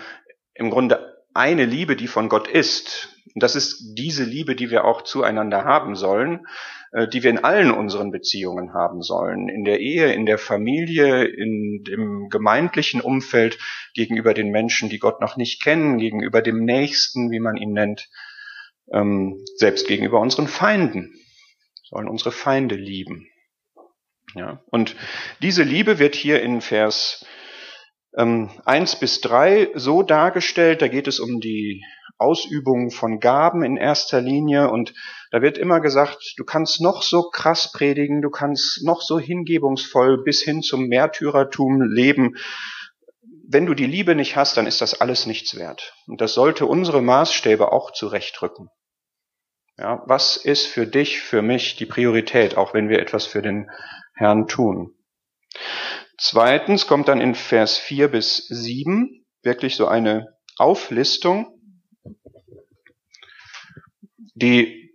[0.54, 3.10] im Grunde eine Liebe, die von Gott ist.
[3.34, 6.46] Und das ist diese Liebe, die wir auch zueinander haben sollen,
[6.92, 9.48] äh, die wir in allen unseren Beziehungen haben sollen.
[9.48, 13.58] In der Ehe, in der Familie, in dem gemeindlichen Umfeld,
[13.94, 18.08] gegenüber den Menschen, die Gott noch nicht kennen, gegenüber dem Nächsten, wie man ihn nennt,
[18.92, 21.14] ähm, selbst gegenüber unseren Feinden.
[21.82, 23.28] Sollen unsere Feinde lieben.
[24.34, 24.62] Ja.
[24.70, 24.96] Und
[25.42, 27.24] diese Liebe wird hier in Vers
[28.16, 31.82] ähm, 1 bis 3 so dargestellt, da geht es um die
[32.18, 34.94] Ausübung von Gaben in erster Linie und
[35.30, 40.22] da wird immer gesagt, du kannst noch so krass predigen, du kannst noch so hingebungsvoll
[40.22, 42.36] bis hin zum Märtyrertum leben.
[43.46, 45.94] Wenn du die Liebe nicht hast, dann ist das alles nichts wert.
[46.06, 48.70] Und das sollte unsere Maßstäbe auch zurechtrücken.
[49.76, 53.68] Ja, was ist für dich, für mich die Priorität, auch wenn wir etwas für den
[54.14, 54.94] Herrn tun?
[56.18, 61.60] Zweitens kommt dann in Vers 4 bis 7 wirklich so eine Auflistung,
[64.34, 64.92] die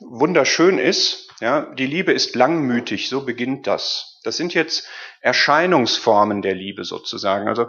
[0.00, 1.28] wunderschön ist.
[1.40, 4.20] Ja, die Liebe ist langmütig, so beginnt das.
[4.24, 4.88] Das sind jetzt
[5.20, 7.48] Erscheinungsformen der Liebe sozusagen.
[7.48, 7.68] Also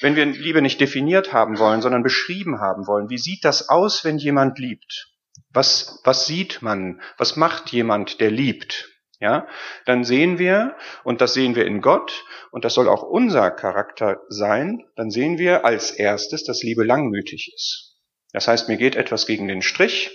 [0.00, 4.04] wenn wir Liebe nicht definiert haben wollen, sondern beschrieben haben wollen, wie sieht das aus,
[4.04, 5.08] wenn jemand liebt?
[5.50, 7.00] Was, was sieht man?
[7.16, 8.90] Was macht jemand, der liebt?
[9.18, 9.48] Ja,
[9.86, 14.20] dann sehen wir, und das sehen wir in Gott, und das soll auch unser Charakter
[14.28, 17.96] sein, dann sehen wir als erstes, dass Liebe langmütig ist.
[18.32, 20.10] Das heißt, mir geht etwas gegen den Strich,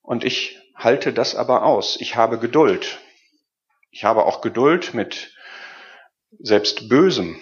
[0.00, 2.00] und ich halte das aber aus.
[2.00, 2.98] Ich habe Geduld.
[3.90, 5.34] Ich habe auch Geduld mit
[6.38, 7.38] selbst Bösem.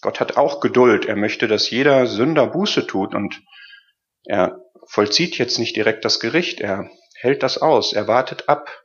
[0.00, 1.06] Gott hat auch Geduld.
[1.06, 3.40] Er möchte, dass jeder Sünder Buße tut und
[4.24, 6.90] Er vollzieht jetzt nicht direkt das Gericht, er
[7.22, 8.84] hält das aus, er wartet ab.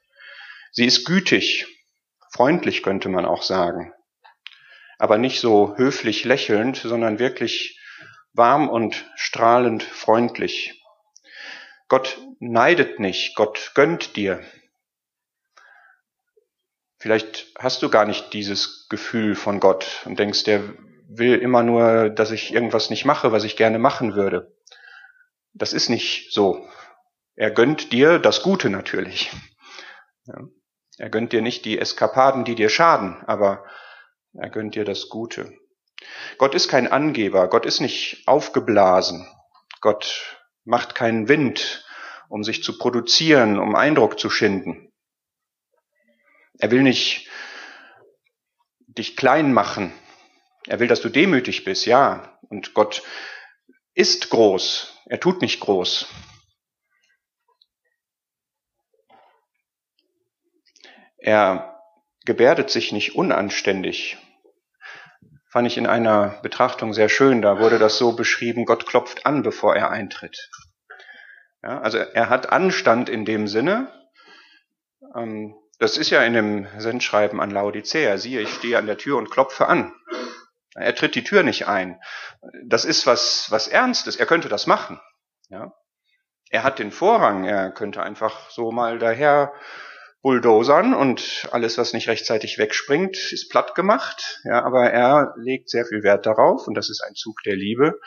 [0.71, 1.65] Sie ist gütig,
[2.32, 3.93] freundlich könnte man auch sagen,
[5.00, 7.80] aber nicht so höflich lächelnd, sondern wirklich
[8.34, 10.80] warm und strahlend freundlich.
[11.88, 14.43] Gott neidet nicht, Gott gönnt dir.
[17.00, 20.63] Vielleicht hast du gar nicht dieses Gefühl von Gott und denkst, der
[21.08, 24.54] will immer nur, dass ich irgendwas nicht mache, was ich gerne machen würde.
[25.54, 26.67] Das ist nicht so.
[27.38, 29.32] Er gönnt dir das Gute natürlich.
[30.26, 30.47] Ja.
[30.97, 33.63] Er gönnt dir nicht die Eskapaden, die dir schaden, aber
[34.34, 35.54] er gönnt dir das Gute.
[36.39, 39.28] Gott ist kein Angeber, Gott ist nicht aufgeblasen,
[39.82, 41.86] Gott macht keinen Wind,
[42.28, 44.91] um sich zu produzieren, um Eindruck zu schinden.
[46.58, 47.30] Er will nicht
[48.88, 49.93] dich klein machen.
[50.65, 52.39] Er will, dass du demütig bist, ja.
[52.50, 53.04] Und Gott
[53.93, 55.04] ist groß.
[55.06, 56.08] Er tut nicht groß.
[61.17, 61.82] Er
[62.25, 64.17] gebärdet sich nicht unanständig.
[65.49, 67.41] Fand ich in einer Betrachtung sehr schön.
[67.41, 70.49] Da wurde das so beschrieben, Gott klopft an, bevor er eintritt.
[71.63, 73.91] Ja, also er hat Anstand in dem Sinne.
[75.15, 78.17] Ähm, das ist ja in dem Sendschreiben an Laodicea.
[78.17, 79.93] Siehe, ich stehe an der Tür und klopfe an.
[80.75, 81.99] Er tritt die Tür nicht ein.
[82.65, 84.15] Das ist was, was Ernstes.
[84.15, 84.99] Er könnte das machen.
[85.49, 85.73] Ja.
[86.49, 87.45] Er hat den Vorrang.
[87.45, 89.53] Er könnte einfach so mal daher
[90.27, 94.41] bulldozern und alles, was nicht rechtzeitig wegspringt, ist platt gemacht.
[94.43, 97.97] Ja, aber er legt sehr viel Wert darauf und das ist ein Zug der Liebe,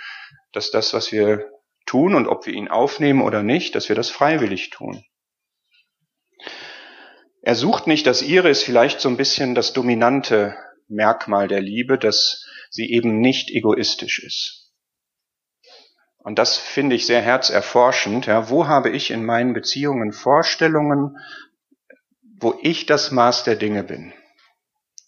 [0.53, 1.51] dass das, was wir
[1.87, 5.03] tun und ob wir ihn aufnehmen oder nicht, dass wir das freiwillig tun.
[7.41, 10.55] Er sucht nicht das ihre, ist vielleicht so ein bisschen das dominante
[10.89, 14.71] Merkmal der Liebe, dass sie eben nicht egoistisch ist.
[16.19, 18.27] Und das finde ich sehr herzerforschend.
[18.27, 21.17] Ja, wo habe ich in meinen Beziehungen Vorstellungen,
[22.41, 24.13] wo ich das Maß der Dinge bin?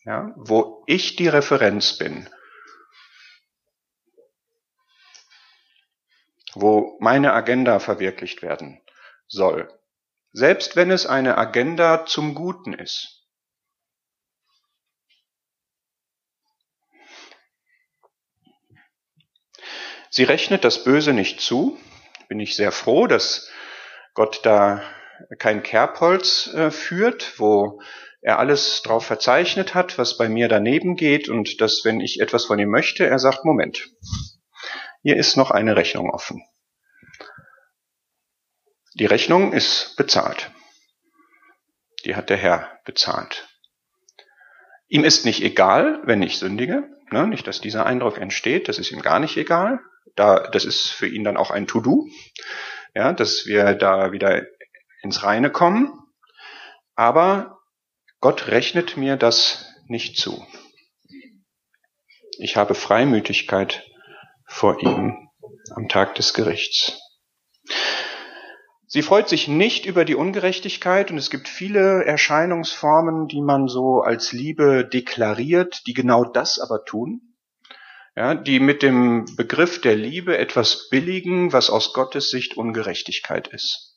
[0.05, 2.29] Ja, wo ich die Referenz bin?
[6.55, 8.81] wo meine Agenda verwirklicht werden
[9.27, 9.73] soll,
[10.33, 13.19] selbst wenn es eine Agenda zum Guten ist.
[20.11, 21.79] Sie rechnet das Böse nicht zu.
[22.29, 23.51] Bin ich sehr froh, dass
[24.13, 24.83] Gott da
[25.39, 27.81] kein Kerbholz äh, führt, wo
[28.21, 32.45] er alles drauf verzeichnet hat, was bei mir daneben geht und dass, wenn ich etwas
[32.45, 33.89] von ihm möchte, er sagt, Moment,
[35.03, 36.43] hier ist noch eine Rechnung offen.
[38.95, 40.51] Die Rechnung ist bezahlt.
[42.05, 43.49] Die hat der Herr bezahlt.
[44.89, 46.85] Ihm ist nicht egal, wenn ich sündige.
[47.11, 47.27] Ne?
[47.27, 48.69] Nicht, dass dieser Eindruck entsteht.
[48.69, 49.81] Das ist ihm gar nicht egal.
[50.15, 52.07] Da, das ist für ihn dann auch ein To-Do.
[52.95, 54.43] Ja, dass wir da wieder
[55.03, 55.93] ins Reine kommen.
[56.95, 57.59] Aber
[58.21, 60.47] Gott rechnet mir das nicht zu.
[62.39, 63.85] Ich habe Freimütigkeit
[64.47, 65.29] vor ihm
[65.75, 66.99] am Tag des Gerichts.
[68.87, 74.01] Sie freut sich nicht über die Ungerechtigkeit und es gibt viele Erscheinungsformen, die man so
[74.01, 77.35] als Liebe deklariert, die genau das aber tun.
[78.15, 83.92] Ja, die mit dem Begriff der Liebe etwas billigen, was aus Gottes Sicht Ungerechtigkeit ist.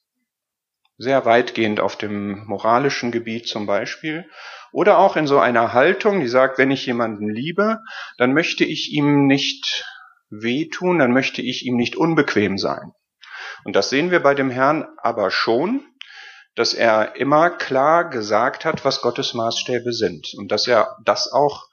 [0.98, 4.30] Sehr weitgehend auf dem moralischen Gebiet zum Beispiel.
[4.72, 7.80] Oder auch in so einer Haltung, die sagt, wenn ich jemanden liebe,
[8.18, 9.86] dann möchte ich ihm nicht
[10.30, 12.92] wehtun, dann möchte ich ihm nicht unbequem sein.
[13.64, 15.84] Und das sehen wir bei dem Herrn aber schon,
[16.56, 21.66] dass er immer klar gesagt hat, was Gottes Maßstäbe sind und dass er das auch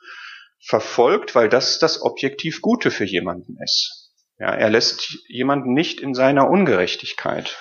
[0.64, 4.10] verfolgt, weil das das objektiv Gute für jemanden ist.
[4.38, 7.58] Ja, er lässt jemanden nicht in seiner Ungerechtigkeit,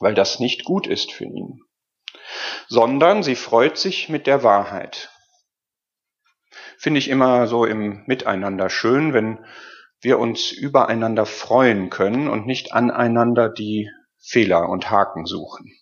[0.00, 1.60] weil das nicht gut ist für ihn,
[2.68, 5.10] sondern sie freut sich mit der Wahrheit.
[6.78, 9.44] Finde ich immer so im Miteinander schön, wenn
[10.00, 15.72] wir uns übereinander freuen können und nicht aneinander die Fehler und Haken suchen.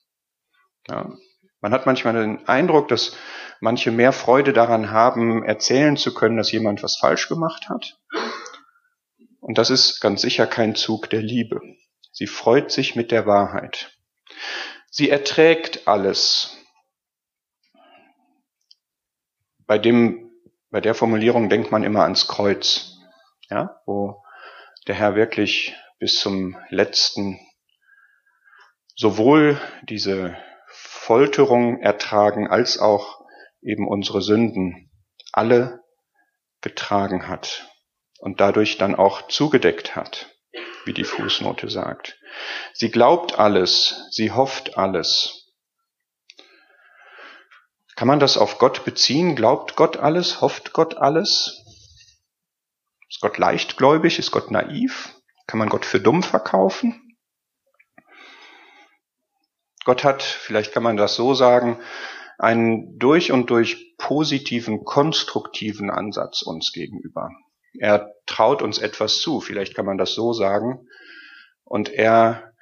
[0.88, 1.12] Ja.
[1.60, 3.16] Man hat manchmal den Eindruck, dass
[3.60, 7.98] manche mehr Freude daran haben, erzählen zu können, dass jemand was falsch gemacht hat.
[9.40, 11.60] Und das ist ganz sicher kein Zug der Liebe.
[12.12, 13.93] Sie freut sich mit der Wahrheit.
[14.90, 16.56] Sie erträgt alles.
[19.66, 20.30] Bei dem,
[20.70, 22.94] bei der Formulierung denkt man immer ans Kreuz
[23.50, 24.22] ja, wo
[24.86, 27.38] der Herr wirklich bis zum letzten
[28.96, 30.36] sowohl diese
[30.68, 33.24] Folterung ertragen als auch
[33.62, 34.90] eben unsere Sünden
[35.32, 35.82] alle
[36.60, 37.68] getragen hat
[38.18, 40.33] und dadurch dann auch zugedeckt hat.
[40.86, 42.18] Wie die Fußnote sagt.
[42.72, 45.52] Sie glaubt alles, sie hofft alles.
[47.96, 49.36] Kann man das auf Gott beziehen?
[49.36, 50.40] Glaubt Gott alles?
[50.40, 51.64] Hofft Gott alles?
[53.08, 54.18] Ist Gott leichtgläubig?
[54.18, 55.14] Ist Gott naiv?
[55.46, 57.16] Kann man Gott für dumm verkaufen?
[59.84, 61.80] Gott hat, vielleicht kann man das so sagen,
[62.38, 67.30] einen durch und durch positiven, konstruktiven Ansatz uns gegenüber.
[67.78, 70.88] Er traut uns etwas zu, vielleicht kann man das so sagen,
[71.64, 72.52] und er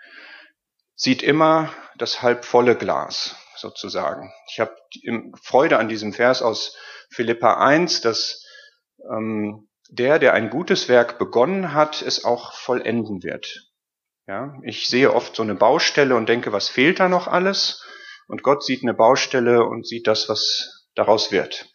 [0.94, 4.32] sieht immer das halbvolle Glas sozusagen.
[4.50, 4.74] Ich habe
[5.42, 6.76] Freude an diesem Vers aus
[7.10, 8.44] Philippa 1, dass
[9.10, 13.68] ähm, der, der ein gutes Werk begonnen hat, es auch vollenden wird.
[14.26, 17.84] Ja, ich sehe oft so eine Baustelle und denke, was fehlt da noch alles?
[18.28, 21.72] Und Gott sieht eine Baustelle und sieht das, was daraus wird.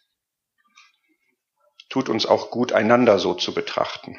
[1.88, 4.18] Tut uns auch gut, einander so zu betrachten.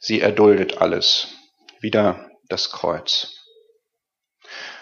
[0.00, 1.28] Sie erduldet alles.
[1.80, 3.38] Wieder das Kreuz.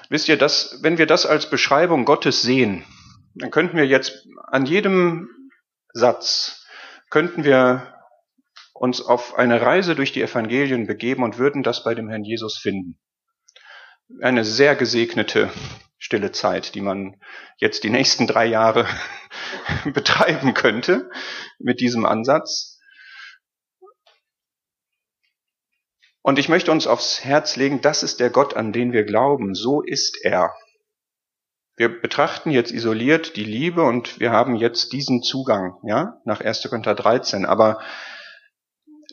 [0.08, 2.84] Wisst ihr, dass, wenn wir das als Beschreibung Gottes sehen,
[3.34, 5.28] dann könnten wir jetzt an jedem
[5.92, 6.66] Satz,
[7.10, 7.94] könnten wir
[8.74, 12.58] uns auf eine Reise durch die Evangelien begeben und würden das bei dem Herrn Jesus
[12.58, 12.98] finden.
[14.20, 15.50] Eine sehr gesegnete
[16.00, 17.20] stille Zeit, die man
[17.58, 18.88] jetzt die nächsten drei Jahre
[19.84, 21.10] betreiben könnte
[21.58, 22.78] mit diesem Ansatz.
[26.22, 29.54] Und ich möchte uns aufs Herz legen, das ist der Gott, an den wir glauben.
[29.54, 30.54] So ist er.
[31.76, 36.62] Wir betrachten jetzt isoliert die Liebe und wir haben jetzt diesen Zugang, ja, nach 1.
[36.68, 37.46] Korinther 13.
[37.46, 37.80] Aber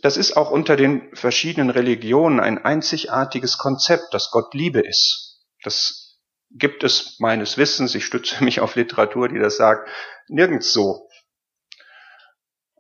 [0.02, 5.40] das ist auch unter den verschiedenen Religionen ein einzigartiges Konzept, dass Gott Liebe ist.
[5.64, 6.07] Das
[6.58, 9.90] gibt es meines Wissens, ich stütze mich auf Literatur, die das sagt,
[10.28, 11.10] nirgends so.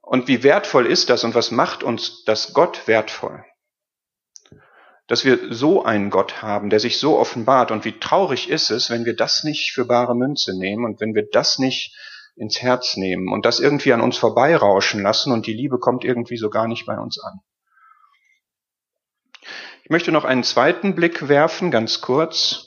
[0.02, 3.44] Und wie wertvoll ist das und was macht uns das Gott wertvoll?
[5.08, 7.72] dass wir so einen Gott haben, der sich so offenbart.
[7.72, 11.16] Und wie traurig ist es, wenn wir das nicht für bare Münze nehmen und wenn
[11.16, 11.96] wir das nicht
[12.36, 16.38] ins Herz nehmen und das irgendwie an uns vorbeirauschen lassen und die Liebe kommt irgendwie
[16.38, 17.40] so gar nicht bei uns an.
[19.84, 22.67] Ich möchte noch einen zweiten Blick werfen, ganz kurz.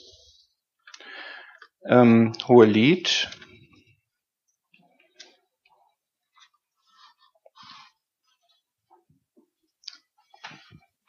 [1.85, 3.29] Ähm, Hohe Lied,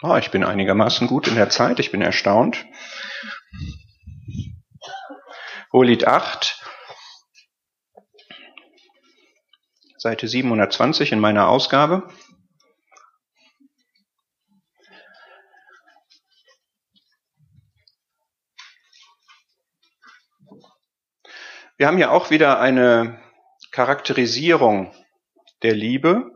[0.05, 2.67] Oh, ich bin einigermaßen gut in der Zeit, ich bin erstaunt.
[5.73, 6.61] Hohelied 8,
[9.97, 12.09] Seite 720 in meiner Ausgabe.
[21.83, 23.19] Wir haben hier auch wieder eine
[23.73, 24.95] Charakterisierung
[25.65, 26.31] der Liebe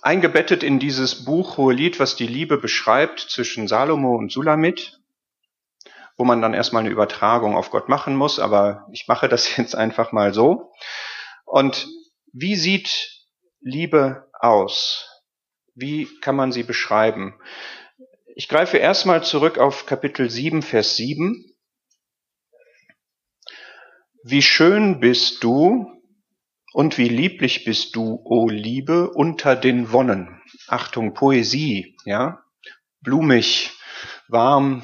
[0.00, 5.00] eingebettet in dieses Buch Hohelied, was die Liebe beschreibt zwischen Salomo und Sulamit,
[6.16, 9.74] wo man dann erstmal eine Übertragung auf Gott machen muss, aber ich mache das jetzt
[9.74, 10.70] einfach mal so.
[11.44, 11.88] Und
[12.32, 13.24] wie sieht
[13.58, 15.24] Liebe aus?
[15.74, 17.34] Wie kann man sie beschreiben?
[18.36, 21.55] Ich greife erstmal zurück auf Kapitel 7, Vers 7.
[24.28, 26.02] Wie schön bist du,
[26.72, 30.42] und wie lieblich bist du, o oh Liebe, unter den Wonnen.
[30.66, 32.42] Achtung, Poesie, ja?
[33.02, 33.70] Blumig,
[34.26, 34.82] warm,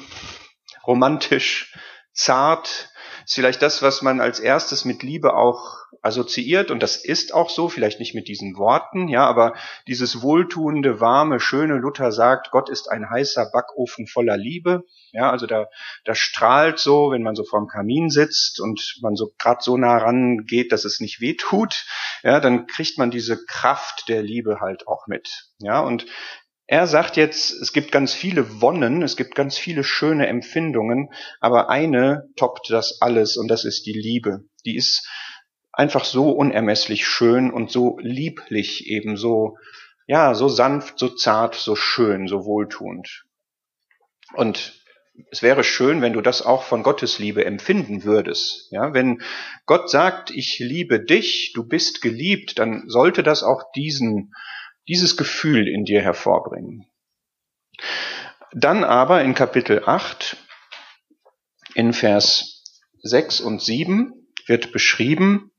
[0.87, 1.77] romantisch,
[2.13, 2.92] zart.
[3.25, 6.69] Ist vielleicht das, was man als erstes mit Liebe auch assoziiert.
[6.69, 9.53] Und das ist auch so, vielleicht nicht mit diesen Worten, ja, aber
[9.87, 14.83] dieses wohltuende, warme, schöne, Luther sagt, Gott ist ein heißer Backofen voller Liebe.
[15.13, 15.67] Ja, also da,
[16.05, 19.97] da strahlt so, wenn man so vorm Kamin sitzt und man so gerade so nah
[19.97, 21.85] ran geht, dass es nicht weh tut,
[22.23, 25.49] ja, dann kriegt man diese Kraft der Liebe halt auch mit.
[25.59, 26.05] Ja, und
[26.67, 31.09] er sagt jetzt, es gibt ganz viele Wonnen, es gibt ganz viele schöne Empfindungen,
[31.39, 34.45] aber eine toppt das alles und das ist die Liebe.
[34.65, 35.07] Die ist
[35.73, 39.57] einfach so unermesslich schön und so lieblich eben so,
[40.07, 43.25] ja, so sanft, so zart, so schön, so wohltuend.
[44.33, 44.81] Und
[45.31, 48.67] es wäre schön, wenn du das auch von Gottes Liebe empfinden würdest.
[48.71, 49.21] Ja, wenn
[49.65, 54.33] Gott sagt, ich liebe dich, du bist geliebt, dann sollte das auch diesen,
[54.87, 56.85] dieses Gefühl in dir hervorbringen.
[58.51, 60.37] Dann aber in Kapitel 8,
[61.75, 62.63] in Vers
[63.01, 64.13] 6 und 7
[64.45, 65.51] wird beschrieben,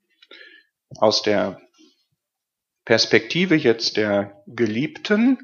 [0.98, 1.60] aus der
[2.84, 5.38] Perspektive jetzt der Geliebten,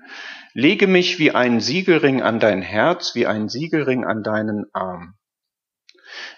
[0.52, 5.14] lege mich wie ein Siegelring an dein Herz, wie ein Siegelring an deinen Arm.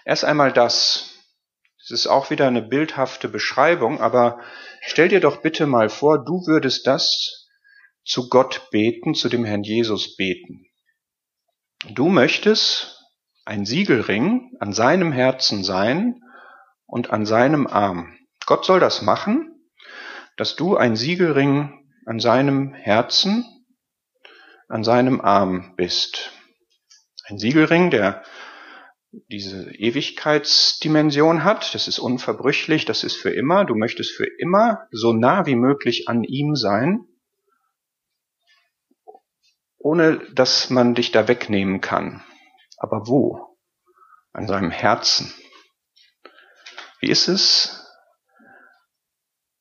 [0.05, 1.12] Erst einmal das.
[1.83, 4.39] Es ist auch wieder eine bildhafte Beschreibung, aber
[4.81, 7.49] stell dir doch bitte mal vor, du würdest das
[8.05, 10.65] zu Gott beten, zu dem Herrn Jesus beten.
[11.89, 13.03] Du möchtest
[13.43, 16.21] ein Siegelring an seinem Herzen sein
[16.85, 18.17] und an seinem Arm.
[18.45, 19.53] Gott soll das machen,
[20.37, 23.45] dass du ein Siegelring an seinem Herzen,
[24.69, 26.31] an seinem Arm bist.
[27.25, 28.23] Ein Siegelring, der
[29.29, 35.13] diese Ewigkeitsdimension hat, das ist unverbrüchlich, das ist für immer, du möchtest für immer so
[35.13, 37.05] nah wie möglich an ihm sein,
[39.77, 42.23] ohne dass man dich da wegnehmen kann.
[42.77, 43.57] Aber wo?
[44.31, 45.31] An seinem Herzen.
[46.99, 47.85] Wie ist es,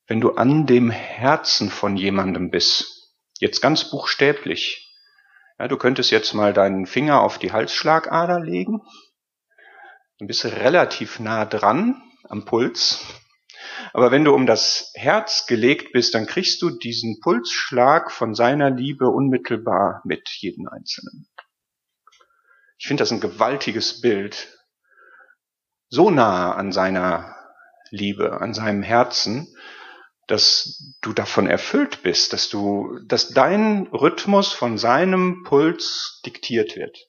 [0.06, 3.14] wenn du an dem Herzen von jemandem bist?
[3.38, 4.96] Jetzt ganz buchstäblich.
[5.58, 8.80] Ja, du könntest jetzt mal deinen Finger auf die Halsschlagader legen
[10.22, 13.04] Dann bist du relativ nah dran am Puls.
[13.92, 18.70] Aber wenn du um das Herz gelegt bist, dann kriegst du diesen Pulsschlag von seiner
[18.70, 21.26] Liebe unmittelbar mit jeden Einzelnen.
[22.78, 24.56] Ich finde das ein gewaltiges Bild.
[25.88, 27.34] So nah an seiner
[27.90, 29.52] Liebe, an seinem Herzen,
[30.28, 37.08] dass du davon erfüllt bist, dass du, dass dein Rhythmus von seinem Puls diktiert wird.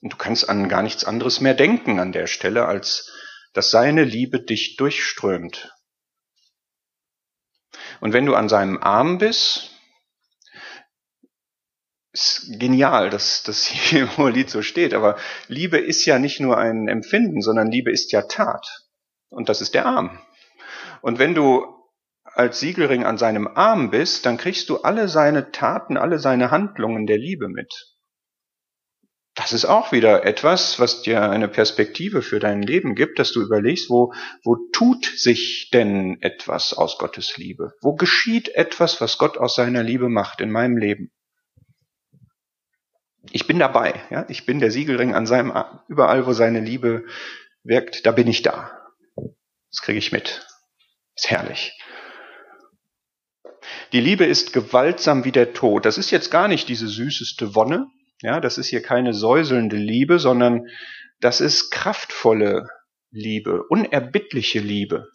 [0.00, 3.10] Und du kannst an gar nichts anderes mehr denken an der Stelle, als
[3.52, 5.74] dass seine Liebe dich durchströmt.
[8.00, 9.70] Und wenn du an seinem Arm bist,
[12.12, 15.16] ist genial, dass das hier im Lied so steht, aber
[15.48, 18.66] Liebe ist ja nicht nur ein Empfinden, sondern Liebe ist ja Tat.
[19.30, 20.20] Und das ist der Arm.
[21.02, 21.66] Und wenn du
[22.24, 27.06] als Siegelring an seinem Arm bist, dann kriegst du alle seine Taten, alle seine Handlungen
[27.06, 27.97] der Liebe mit
[29.38, 33.40] das ist auch wieder etwas, was dir eine Perspektive für dein Leben gibt, dass du
[33.40, 34.12] überlegst, wo,
[34.42, 37.72] wo tut sich denn etwas aus Gottes Liebe?
[37.80, 41.12] Wo geschieht etwas, was Gott aus seiner Liebe macht in meinem Leben?
[43.30, 45.52] Ich bin dabei, ja, ich bin der Siegelring an seinem,
[45.86, 47.04] überall, wo seine Liebe
[47.62, 48.88] wirkt, da bin ich da.
[49.70, 50.44] Das kriege ich mit.
[51.14, 51.78] Ist herrlich.
[53.92, 55.84] Die Liebe ist gewaltsam wie der Tod.
[55.84, 57.86] Das ist jetzt gar nicht diese süßeste Wonne,
[58.22, 60.68] ja, das ist hier keine säuselnde Liebe, sondern
[61.20, 62.68] das ist kraftvolle
[63.10, 65.08] Liebe, unerbittliche Liebe.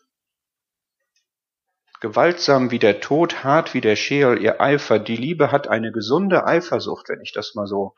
[2.01, 4.99] Gewaltsam wie der Tod, hart wie der Scheel, ihr Eifer.
[4.99, 7.95] Die Liebe hat eine gesunde Eifersucht, wenn ich das mal so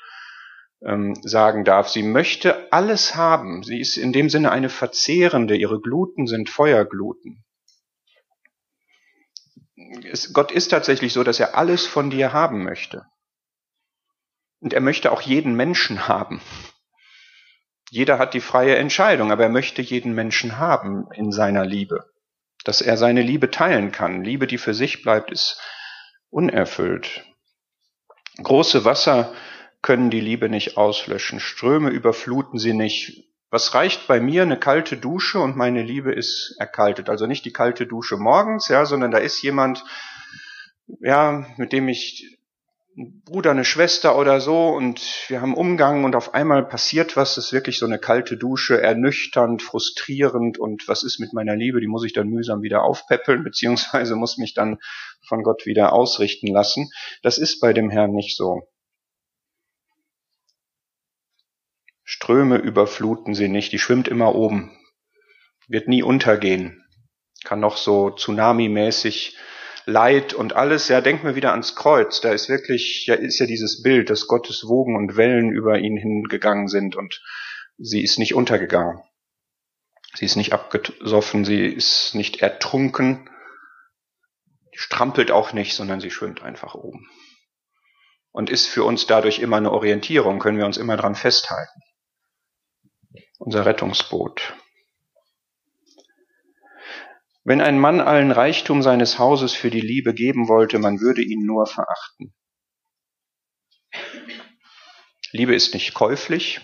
[0.84, 1.90] ähm, sagen darf.
[1.90, 3.64] Sie möchte alles haben.
[3.64, 5.56] Sie ist in dem Sinne eine verzehrende.
[5.56, 7.44] Ihre Gluten sind Feuergluten.
[10.04, 13.06] Es, Gott ist tatsächlich so, dass er alles von dir haben möchte.
[14.60, 16.42] Und er möchte auch jeden Menschen haben.
[17.90, 22.06] Jeder hat die freie Entscheidung, aber er möchte jeden Menschen haben in seiner Liebe.
[22.64, 24.24] Dass er seine Liebe teilen kann.
[24.24, 25.62] Liebe, die für sich bleibt, ist
[26.30, 27.24] unerfüllt.
[28.42, 29.34] Große Wasser
[29.82, 31.40] können die Liebe nicht auslöschen.
[31.40, 33.30] Ströme überfluten sie nicht.
[33.52, 34.42] Was reicht bei mir?
[34.42, 37.08] Eine kalte Dusche und meine Liebe ist erkaltet.
[37.08, 39.86] Also nicht die kalte Dusche morgens, ja, sondern da ist jemand,
[41.00, 42.35] ja, mit dem ich
[42.98, 47.36] ein Bruder, eine Schwester oder so und wir haben Umgang und auf einmal passiert was,
[47.36, 51.82] das ist wirklich so eine kalte Dusche, ernüchternd, frustrierend und was ist mit meiner Liebe,
[51.82, 54.78] die muss ich dann mühsam wieder aufpäppeln, beziehungsweise muss mich dann
[55.28, 56.90] von Gott wieder ausrichten lassen.
[57.22, 58.62] Das ist bei dem Herrn nicht so.
[62.04, 64.72] Ströme überfluten sie nicht, die schwimmt immer oben,
[65.68, 66.86] wird nie untergehen,
[67.44, 69.36] kann noch so tsunami-mäßig
[69.86, 72.22] Leid und alles, ja, denk mir wieder ans Kreuz.
[72.22, 75.98] Da ist wirklich, ja, ist ja dieses Bild, dass Gottes Wogen und Wellen über ihn
[75.98, 77.22] hingegangen sind und
[77.78, 79.02] sie ist nicht untergegangen.
[80.16, 83.30] Sie ist nicht abgesoffen, sie ist nicht ertrunken,
[84.72, 87.10] strampelt auch nicht, sondern sie schwimmt einfach oben.
[88.32, 91.82] Und ist für uns dadurch immer eine Orientierung, können wir uns immer dran festhalten.
[93.40, 94.56] Unser Rettungsboot.
[97.46, 101.46] Wenn ein Mann allen Reichtum seines Hauses für die Liebe geben wollte, man würde ihn
[101.46, 102.34] nur verachten.
[105.32, 106.62] Liebe ist nicht käuflich.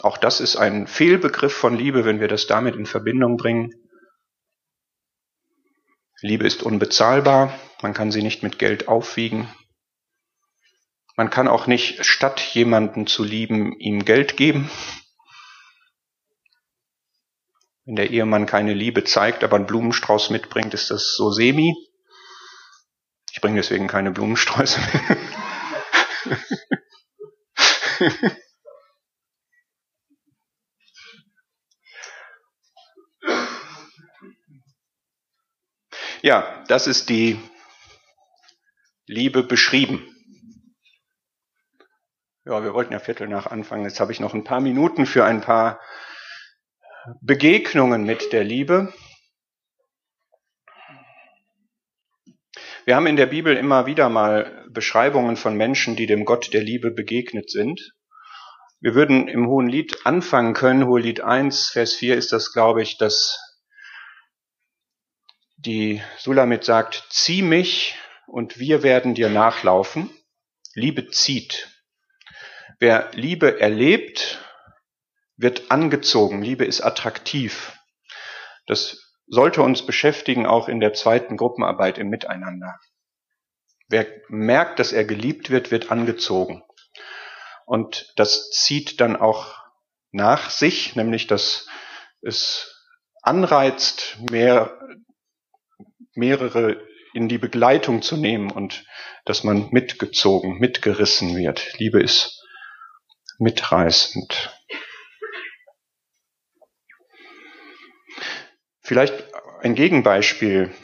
[0.00, 3.72] Auch das ist ein Fehlbegriff von Liebe, wenn wir das damit in Verbindung bringen.
[6.20, 7.52] Liebe ist unbezahlbar,
[7.82, 9.52] man kann sie nicht mit Geld aufwiegen.
[11.16, 14.70] Man kann auch nicht statt jemanden zu lieben ihm Geld geben.
[17.88, 21.74] Wenn der Ehemann keine Liebe zeigt, aber einen Blumenstrauß mitbringt, ist das so semi.
[23.32, 24.78] Ich bringe deswegen keine Blumensträuße.
[36.20, 37.38] Ja, das ist die
[39.06, 40.04] Liebe beschrieben.
[42.44, 43.84] Ja, wir wollten ja Viertel nach anfangen.
[43.84, 45.80] Jetzt habe ich noch ein paar Minuten für ein paar
[47.20, 48.92] Begegnungen mit der Liebe.
[52.84, 56.62] Wir haben in der Bibel immer wieder mal Beschreibungen von Menschen, die dem Gott der
[56.62, 57.92] Liebe begegnet sind.
[58.80, 60.86] Wir würden im Hohen Lied anfangen können.
[60.86, 63.38] Hohelied 1, Vers 4 ist das, glaube ich, dass
[65.56, 67.96] die Sulamit sagt, zieh mich
[68.26, 70.10] und wir werden dir nachlaufen.
[70.74, 71.68] Liebe zieht.
[72.78, 74.38] Wer Liebe erlebt,
[75.38, 76.42] wird angezogen.
[76.42, 77.72] Liebe ist attraktiv.
[78.66, 82.78] Das sollte uns beschäftigen, auch in der zweiten Gruppenarbeit im Miteinander.
[83.88, 86.62] Wer merkt, dass er geliebt wird, wird angezogen.
[87.64, 89.54] Und das zieht dann auch
[90.10, 91.66] nach sich, nämlich dass
[92.20, 92.74] es
[93.22, 94.78] anreizt, mehr,
[96.14, 96.82] mehrere
[97.14, 98.84] in die Begleitung zu nehmen und
[99.24, 101.78] dass man mitgezogen, mitgerissen wird.
[101.78, 102.42] Liebe ist
[103.38, 104.57] mitreißend.
[108.88, 109.22] Vielleicht
[109.60, 110.74] ein Gegenbeispiel.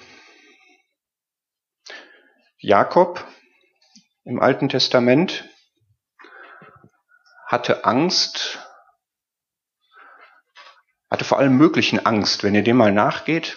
[2.58, 3.26] Jakob
[4.24, 5.48] im Alten Testament
[7.46, 8.58] hatte Angst,
[11.10, 13.56] hatte vor allem möglichen Angst, wenn ihr dem mal nachgeht.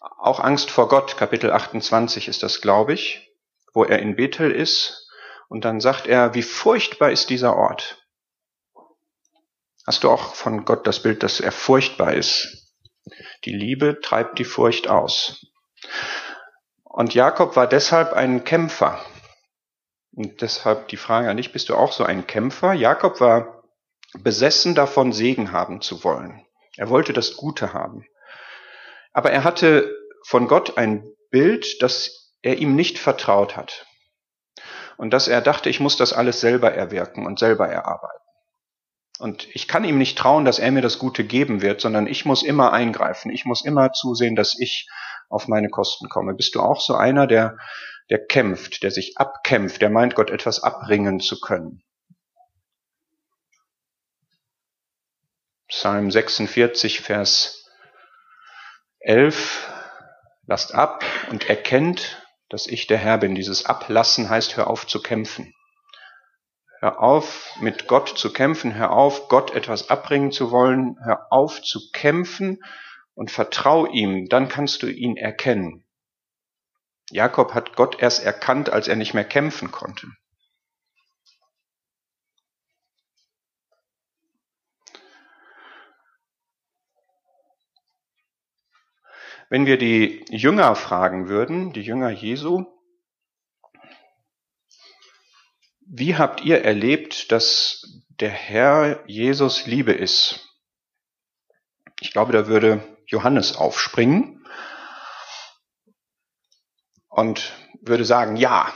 [0.00, 3.34] Auch Angst vor Gott, Kapitel 28 ist das, glaube ich,
[3.74, 5.10] wo er in Bethel ist.
[5.48, 7.99] Und dann sagt er, wie furchtbar ist dieser Ort.
[9.90, 12.70] Hast du auch von Gott das Bild, dass er furchtbar ist?
[13.44, 15.44] Die Liebe treibt die Furcht aus.
[16.84, 19.04] Und Jakob war deshalb ein Kämpfer.
[20.12, 22.72] Und deshalb die Frage an dich, bist du auch so ein Kämpfer?
[22.72, 23.64] Jakob war
[24.16, 26.46] besessen davon, Segen haben zu wollen.
[26.76, 28.06] Er wollte das Gute haben.
[29.12, 29.92] Aber er hatte
[30.24, 33.86] von Gott ein Bild, das er ihm nicht vertraut hat.
[34.98, 38.29] Und dass er dachte, ich muss das alles selber erwirken und selber erarbeiten.
[39.20, 42.24] Und ich kann ihm nicht trauen, dass er mir das Gute geben wird, sondern ich
[42.24, 43.30] muss immer eingreifen.
[43.30, 44.88] Ich muss immer zusehen, dass ich
[45.28, 46.32] auf meine Kosten komme.
[46.34, 47.58] Bist du auch so einer, der,
[48.08, 51.82] der kämpft, der sich abkämpft, der meint, Gott etwas abbringen zu können?
[55.68, 57.70] Psalm 46, Vers
[59.00, 59.70] 11
[60.46, 63.34] lasst ab und erkennt, dass ich der Herr bin.
[63.34, 65.54] Dieses Ablassen heißt, hör auf zu kämpfen.
[66.82, 68.74] Hör auf, mit Gott zu kämpfen.
[68.74, 70.96] Hör auf, Gott etwas abbringen zu wollen.
[71.04, 72.64] Hör auf zu kämpfen
[73.12, 74.30] und vertrau ihm.
[74.30, 75.84] Dann kannst du ihn erkennen.
[77.10, 80.06] Jakob hat Gott erst erkannt, als er nicht mehr kämpfen konnte.
[89.50, 92.64] Wenn wir die Jünger fragen würden, die Jünger Jesu,
[95.92, 100.38] wie habt ihr erlebt, dass der Herr Jesus Liebe ist?
[102.00, 104.46] Ich glaube, da würde Johannes aufspringen
[107.08, 108.72] und würde sagen, ja,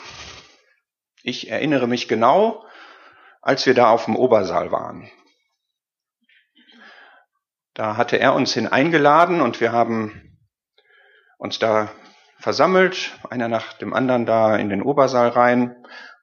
[1.22, 2.66] ich erinnere mich genau,
[3.40, 5.08] als wir da auf dem Obersaal waren.
[7.74, 10.36] Da hatte er uns hineingeladen und wir haben
[11.38, 11.92] uns da
[12.40, 15.76] versammelt, einer nach dem anderen da in den Obersaal rein.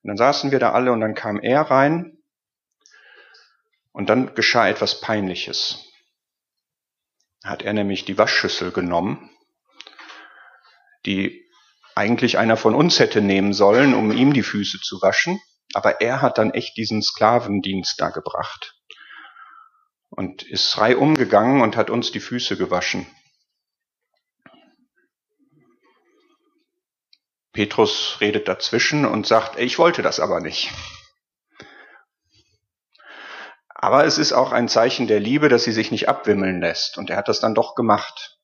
[0.04, 2.18] Und dann saßen wir da alle und dann kam er rein.
[3.92, 5.86] Und dann geschah etwas Peinliches.
[7.44, 9.30] Hat er nämlich die Waschschüssel genommen,
[11.06, 11.46] die
[11.96, 15.40] eigentlich einer von uns hätte nehmen sollen, um ihm die Füße zu waschen.
[15.74, 18.76] Aber er hat dann echt diesen Sklavendienst da gebracht
[20.10, 23.08] und ist frei umgegangen und hat uns die Füße gewaschen.
[27.54, 30.72] Petrus redet dazwischen und sagt, ich wollte das aber nicht.
[33.68, 36.98] Aber es ist auch ein Zeichen der Liebe, dass sie sich nicht abwimmeln lässt.
[36.98, 38.38] Und er hat das dann doch gemacht.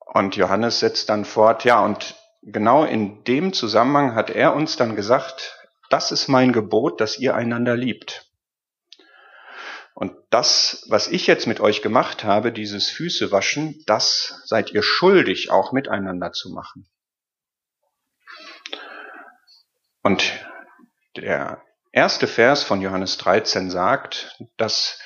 [0.00, 4.96] Und Johannes setzt dann fort, ja, und genau in dem Zusammenhang hat er uns dann
[4.96, 5.56] gesagt,
[5.88, 8.31] das ist mein Gebot, dass ihr einander liebt.
[9.94, 15.50] Und das, was ich jetzt mit euch gemacht habe, dieses Füßewaschen, das seid ihr schuldig
[15.50, 16.88] auch miteinander zu machen.
[20.02, 20.32] Und
[21.16, 21.62] der
[21.92, 24.98] erste Vers von Johannes 13 sagt, dass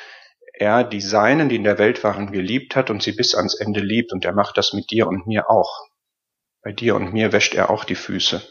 [0.54, 3.80] er die Seinen, die in der Welt waren, geliebt hat und sie bis ans Ende
[3.80, 4.12] liebt.
[4.12, 5.86] Und er macht das mit dir und mir auch.
[6.62, 8.42] Bei dir und mir wäscht er auch die Füße.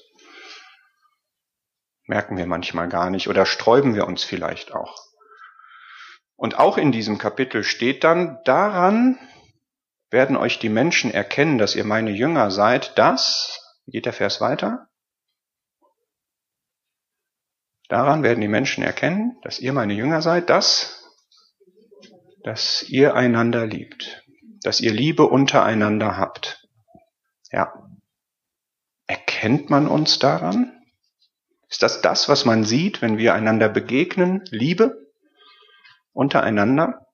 [2.07, 4.95] Merken wir manchmal gar nicht oder sträuben wir uns vielleicht auch.
[6.36, 9.17] Und auch in diesem Kapitel steht dann, daran
[10.11, 14.88] werden euch die Menschen erkennen, dass ihr meine Jünger seid, dass, geht der Vers weiter?
[17.88, 21.03] Daran werden die Menschen erkennen, dass ihr meine Jünger seid, dass,
[22.43, 24.23] dass ihr einander liebt,
[24.63, 26.67] dass ihr Liebe untereinander habt.
[27.51, 27.73] Ja.
[29.07, 30.81] Erkennt man uns daran?
[31.69, 34.43] Ist das das, was man sieht, wenn wir einander begegnen?
[34.49, 35.05] Liebe
[36.16, 37.05] untereinander?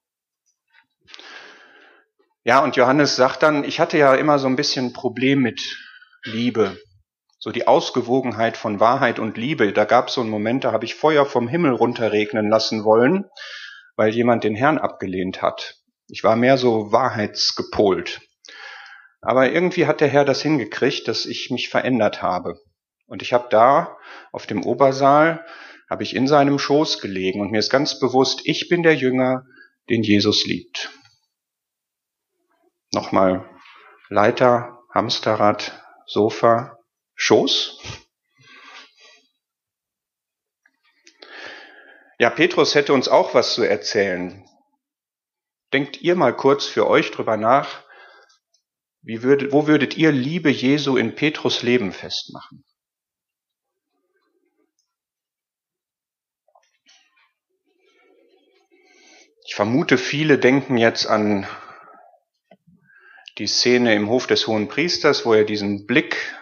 [2.43, 5.61] Ja, und Johannes sagt dann, ich hatte ja immer so ein bisschen Problem mit
[6.23, 6.77] Liebe.
[7.37, 9.73] So die Ausgewogenheit von Wahrheit und Liebe.
[9.73, 13.25] Da gab es so einen Moment, da habe ich Feuer vom Himmel runterregnen lassen wollen,
[13.95, 15.75] weil jemand den Herrn abgelehnt hat.
[16.07, 18.21] Ich war mehr so wahrheitsgepolt.
[19.21, 22.59] Aber irgendwie hat der Herr das hingekriegt, dass ich mich verändert habe.
[23.07, 23.97] Und ich habe da
[24.31, 25.45] auf dem Obersaal,
[25.91, 29.45] habe ich in seinem Schoß gelegen und mir ist ganz bewusst, ich bin der Jünger,
[29.89, 30.89] den Jesus liebt.
[32.93, 33.49] Nochmal
[34.07, 36.79] Leiter, Hamsterrad, Sofa,
[37.15, 37.77] Schoß.
[42.19, 44.45] Ja, Petrus hätte uns auch was zu erzählen.
[45.73, 47.83] Denkt ihr mal kurz für euch drüber nach,
[49.01, 52.63] würdet, wo würdet ihr Liebe Jesu in Petrus Leben festmachen?
[59.51, 61.45] Ich vermute, viele denken jetzt an
[63.37, 66.33] die Szene im Hof des Hohen Priesters, wo er diesen Blick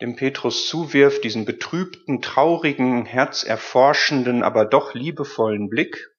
[0.00, 6.12] dem Petrus zuwirft, diesen betrübten, traurigen, herzerforschenden, aber doch liebevollen Blick,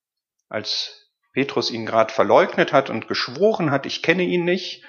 [0.49, 4.83] als Petrus ihn gerade verleugnet hat und geschworen hat, ich kenne ihn nicht,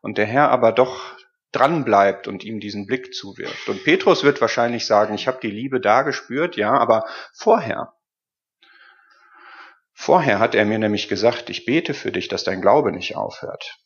[0.00, 1.16] und der Herr aber doch
[1.50, 3.68] dran bleibt und ihm diesen Blick zuwirft.
[3.68, 7.04] Und Petrus wird wahrscheinlich sagen, ich habe die Liebe da gespürt, ja, aber
[7.34, 7.94] vorher,
[9.94, 13.78] vorher hat er mir nämlich gesagt, ich bete für dich, dass dein Glaube nicht aufhört.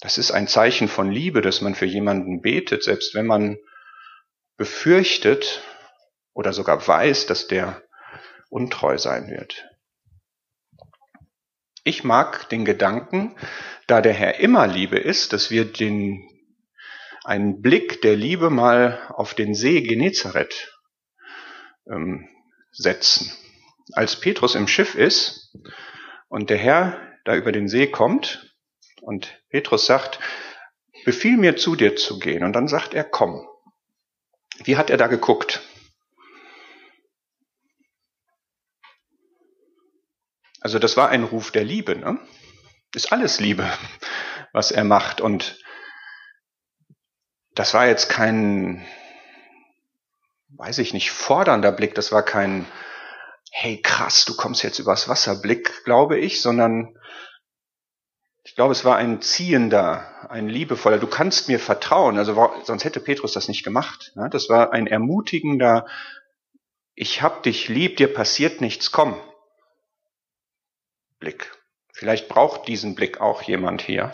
[0.00, 3.58] Das ist ein Zeichen von Liebe, dass man für jemanden betet, selbst wenn man
[4.56, 5.62] befürchtet
[6.34, 7.82] oder sogar weiß, dass der
[8.48, 9.68] untreu sein wird.
[11.84, 13.34] Ich mag den Gedanken,
[13.86, 16.28] da der Herr immer Liebe ist, dass wir den,
[17.24, 20.72] einen Blick der Liebe mal auf den See Genezareth
[21.90, 22.28] ähm,
[22.72, 23.32] setzen.
[23.92, 25.56] Als Petrus im Schiff ist
[26.28, 28.48] und der Herr da über den See kommt,
[29.08, 30.18] und Petrus sagt,
[31.04, 32.44] befiehl mir zu dir zu gehen.
[32.44, 33.48] Und dann sagt er, komm.
[34.64, 35.62] Wie hat er da geguckt?
[40.60, 41.96] Also das war ein Ruf der Liebe.
[41.96, 42.18] Ne?
[42.94, 43.66] Ist alles Liebe,
[44.52, 45.20] was er macht.
[45.20, 45.58] Und
[47.54, 48.84] das war jetzt kein,
[50.48, 51.94] weiß ich nicht, fordernder Blick.
[51.94, 52.66] Das war kein,
[53.52, 56.96] hey krass, du kommst jetzt übers Wasser Blick, glaube ich, sondern
[58.44, 62.16] ich glaube, es war ein ziehender, ein liebevoller, du kannst mir vertrauen.
[62.16, 64.12] Also sonst hätte Petrus das nicht gemacht.
[64.30, 65.86] Das war ein ermutigender,
[66.94, 69.20] ich hab dich lieb, dir passiert nichts, komm.
[71.18, 71.56] Blick.
[71.92, 74.12] Vielleicht braucht diesen Blick auch jemand hier,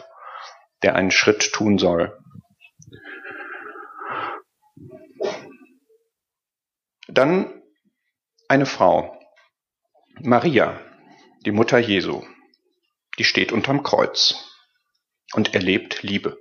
[0.83, 2.19] der einen Schritt tun soll.
[7.09, 7.63] Dann
[8.49, 9.19] eine Frau,
[10.21, 10.81] Maria,
[11.45, 12.25] die Mutter Jesu
[13.19, 14.35] die steht unterm Kreuz
[15.35, 16.39] und erlebt Liebe.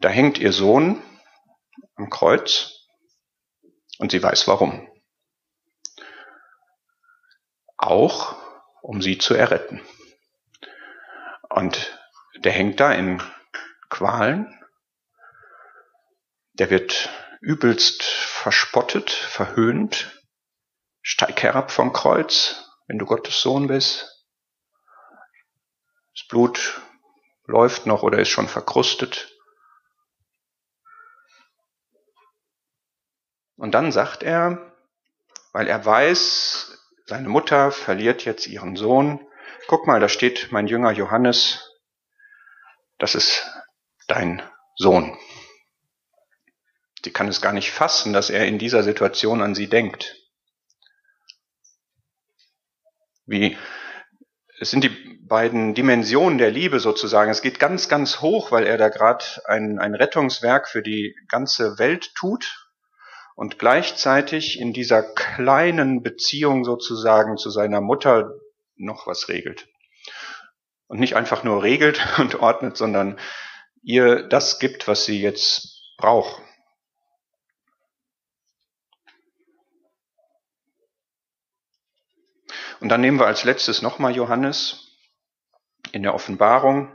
[0.00, 1.02] Da hängt ihr Sohn
[1.96, 2.88] am Kreuz
[3.98, 4.88] und sie weiß warum.
[7.76, 8.36] Auch
[8.82, 9.80] um sie zu erretten.
[11.48, 11.98] Und
[12.36, 13.22] der hängt da in
[13.88, 14.60] Qualen.
[16.54, 17.08] Der wird
[17.40, 18.02] übelst
[18.44, 20.22] verspottet, verhöhnt.
[21.00, 24.26] Steig herab vom Kreuz, wenn du Gottes Sohn bist.
[26.14, 26.82] Das Blut
[27.46, 29.34] läuft noch oder ist schon verkrustet.
[33.56, 34.76] Und dann sagt er,
[35.52, 39.26] weil er weiß, seine Mutter verliert jetzt ihren Sohn,
[39.68, 41.66] guck mal, da steht mein Jünger Johannes,
[42.98, 43.50] das ist
[44.06, 44.42] dein
[44.76, 45.16] Sohn.
[47.04, 50.16] Sie kann es gar nicht fassen, dass er in dieser Situation an sie denkt.
[53.26, 53.56] wie
[54.60, 57.30] es sind die beiden Dimensionen der Liebe sozusagen.
[57.30, 61.78] Es geht ganz, ganz hoch, weil er da gerade ein, ein Rettungswerk für die ganze
[61.78, 62.68] Welt tut
[63.34, 68.34] und gleichzeitig in dieser kleinen Beziehung sozusagen zu seiner Mutter
[68.76, 69.66] noch was regelt.
[70.86, 73.18] Und nicht einfach nur regelt und ordnet, sondern
[73.82, 76.43] ihr das gibt, was sie jetzt braucht.
[82.84, 84.94] Und dann nehmen wir als letztes nochmal Johannes
[85.92, 86.94] in der Offenbarung,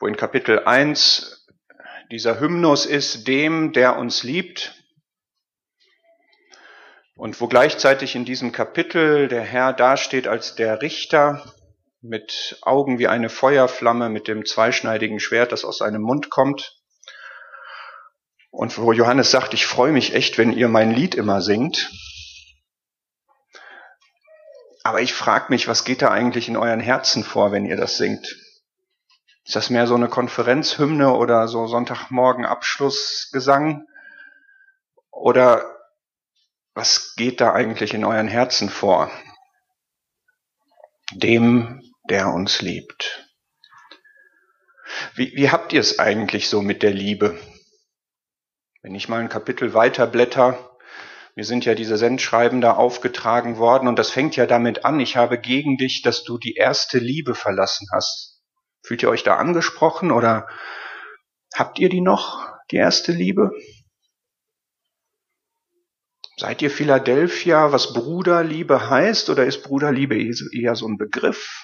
[0.00, 1.46] wo in Kapitel 1
[2.10, 4.74] dieser Hymnus ist, dem, der uns liebt.
[7.14, 11.54] Und wo gleichzeitig in diesem Kapitel der Herr dasteht als der Richter
[12.00, 16.82] mit Augen wie eine Feuerflamme mit dem zweischneidigen Schwert, das aus seinem Mund kommt.
[18.50, 21.88] Und wo Johannes sagt, ich freue mich echt, wenn ihr mein Lied immer singt.
[24.84, 27.96] Aber ich frage mich, was geht da eigentlich in euren Herzen vor, wenn ihr das
[27.96, 28.36] singt?
[29.44, 33.86] Ist das mehr so eine Konferenzhymne oder so Sonntagmorgen Abschlussgesang?
[35.10, 35.64] Oder
[36.74, 39.10] was geht da eigentlich in euren Herzen vor?
[41.12, 43.28] Dem, der uns liebt.
[45.14, 47.38] Wie, wie habt ihr es eigentlich so mit der Liebe?
[48.80, 50.71] Wenn ich mal ein Kapitel weiter blätter,
[51.34, 55.16] mir sind ja diese Sendschreiben da aufgetragen worden und das fängt ja damit an, ich
[55.16, 58.42] habe gegen dich, dass du die erste Liebe verlassen hast.
[58.84, 60.46] Fühlt ihr euch da angesprochen oder
[61.54, 63.52] habt ihr die noch, die erste Liebe?
[66.36, 71.61] Seid ihr Philadelphia, was Bruderliebe heißt, oder ist Bruderliebe eher so ein Begriff?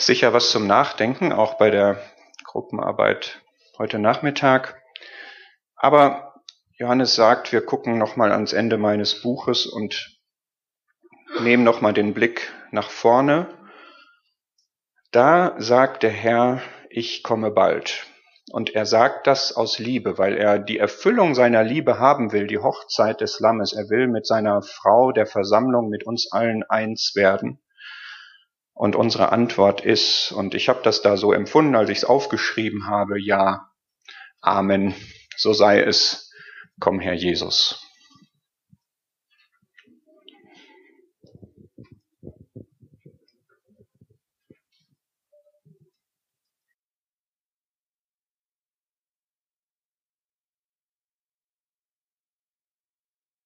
[0.00, 2.00] Sicher was zum Nachdenken, auch bei der
[2.44, 3.42] Gruppenarbeit
[3.76, 4.80] heute Nachmittag.
[5.76, 6.36] Aber
[6.78, 10.18] Johannes sagt, wir gucken nochmal ans Ende meines Buches und
[11.40, 13.46] nehmen nochmal den Blick nach vorne.
[15.12, 18.06] Da sagt der Herr, ich komme bald.
[18.50, 22.58] Und er sagt das aus Liebe, weil er die Erfüllung seiner Liebe haben will, die
[22.58, 23.74] Hochzeit des Lammes.
[23.74, 27.60] Er will mit seiner Frau der Versammlung, mit uns allen eins werden.
[28.80, 32.86] Und unsere Antwort ist, und ich habe das da so empfunden, als ich es aufgeschrieben
[32.86, 33.68] habe, ja,
[34.40, 34.94] Amen,
[35.36, 36.32] so sei es,
[36.80, 37.89] komm Herr Jesus.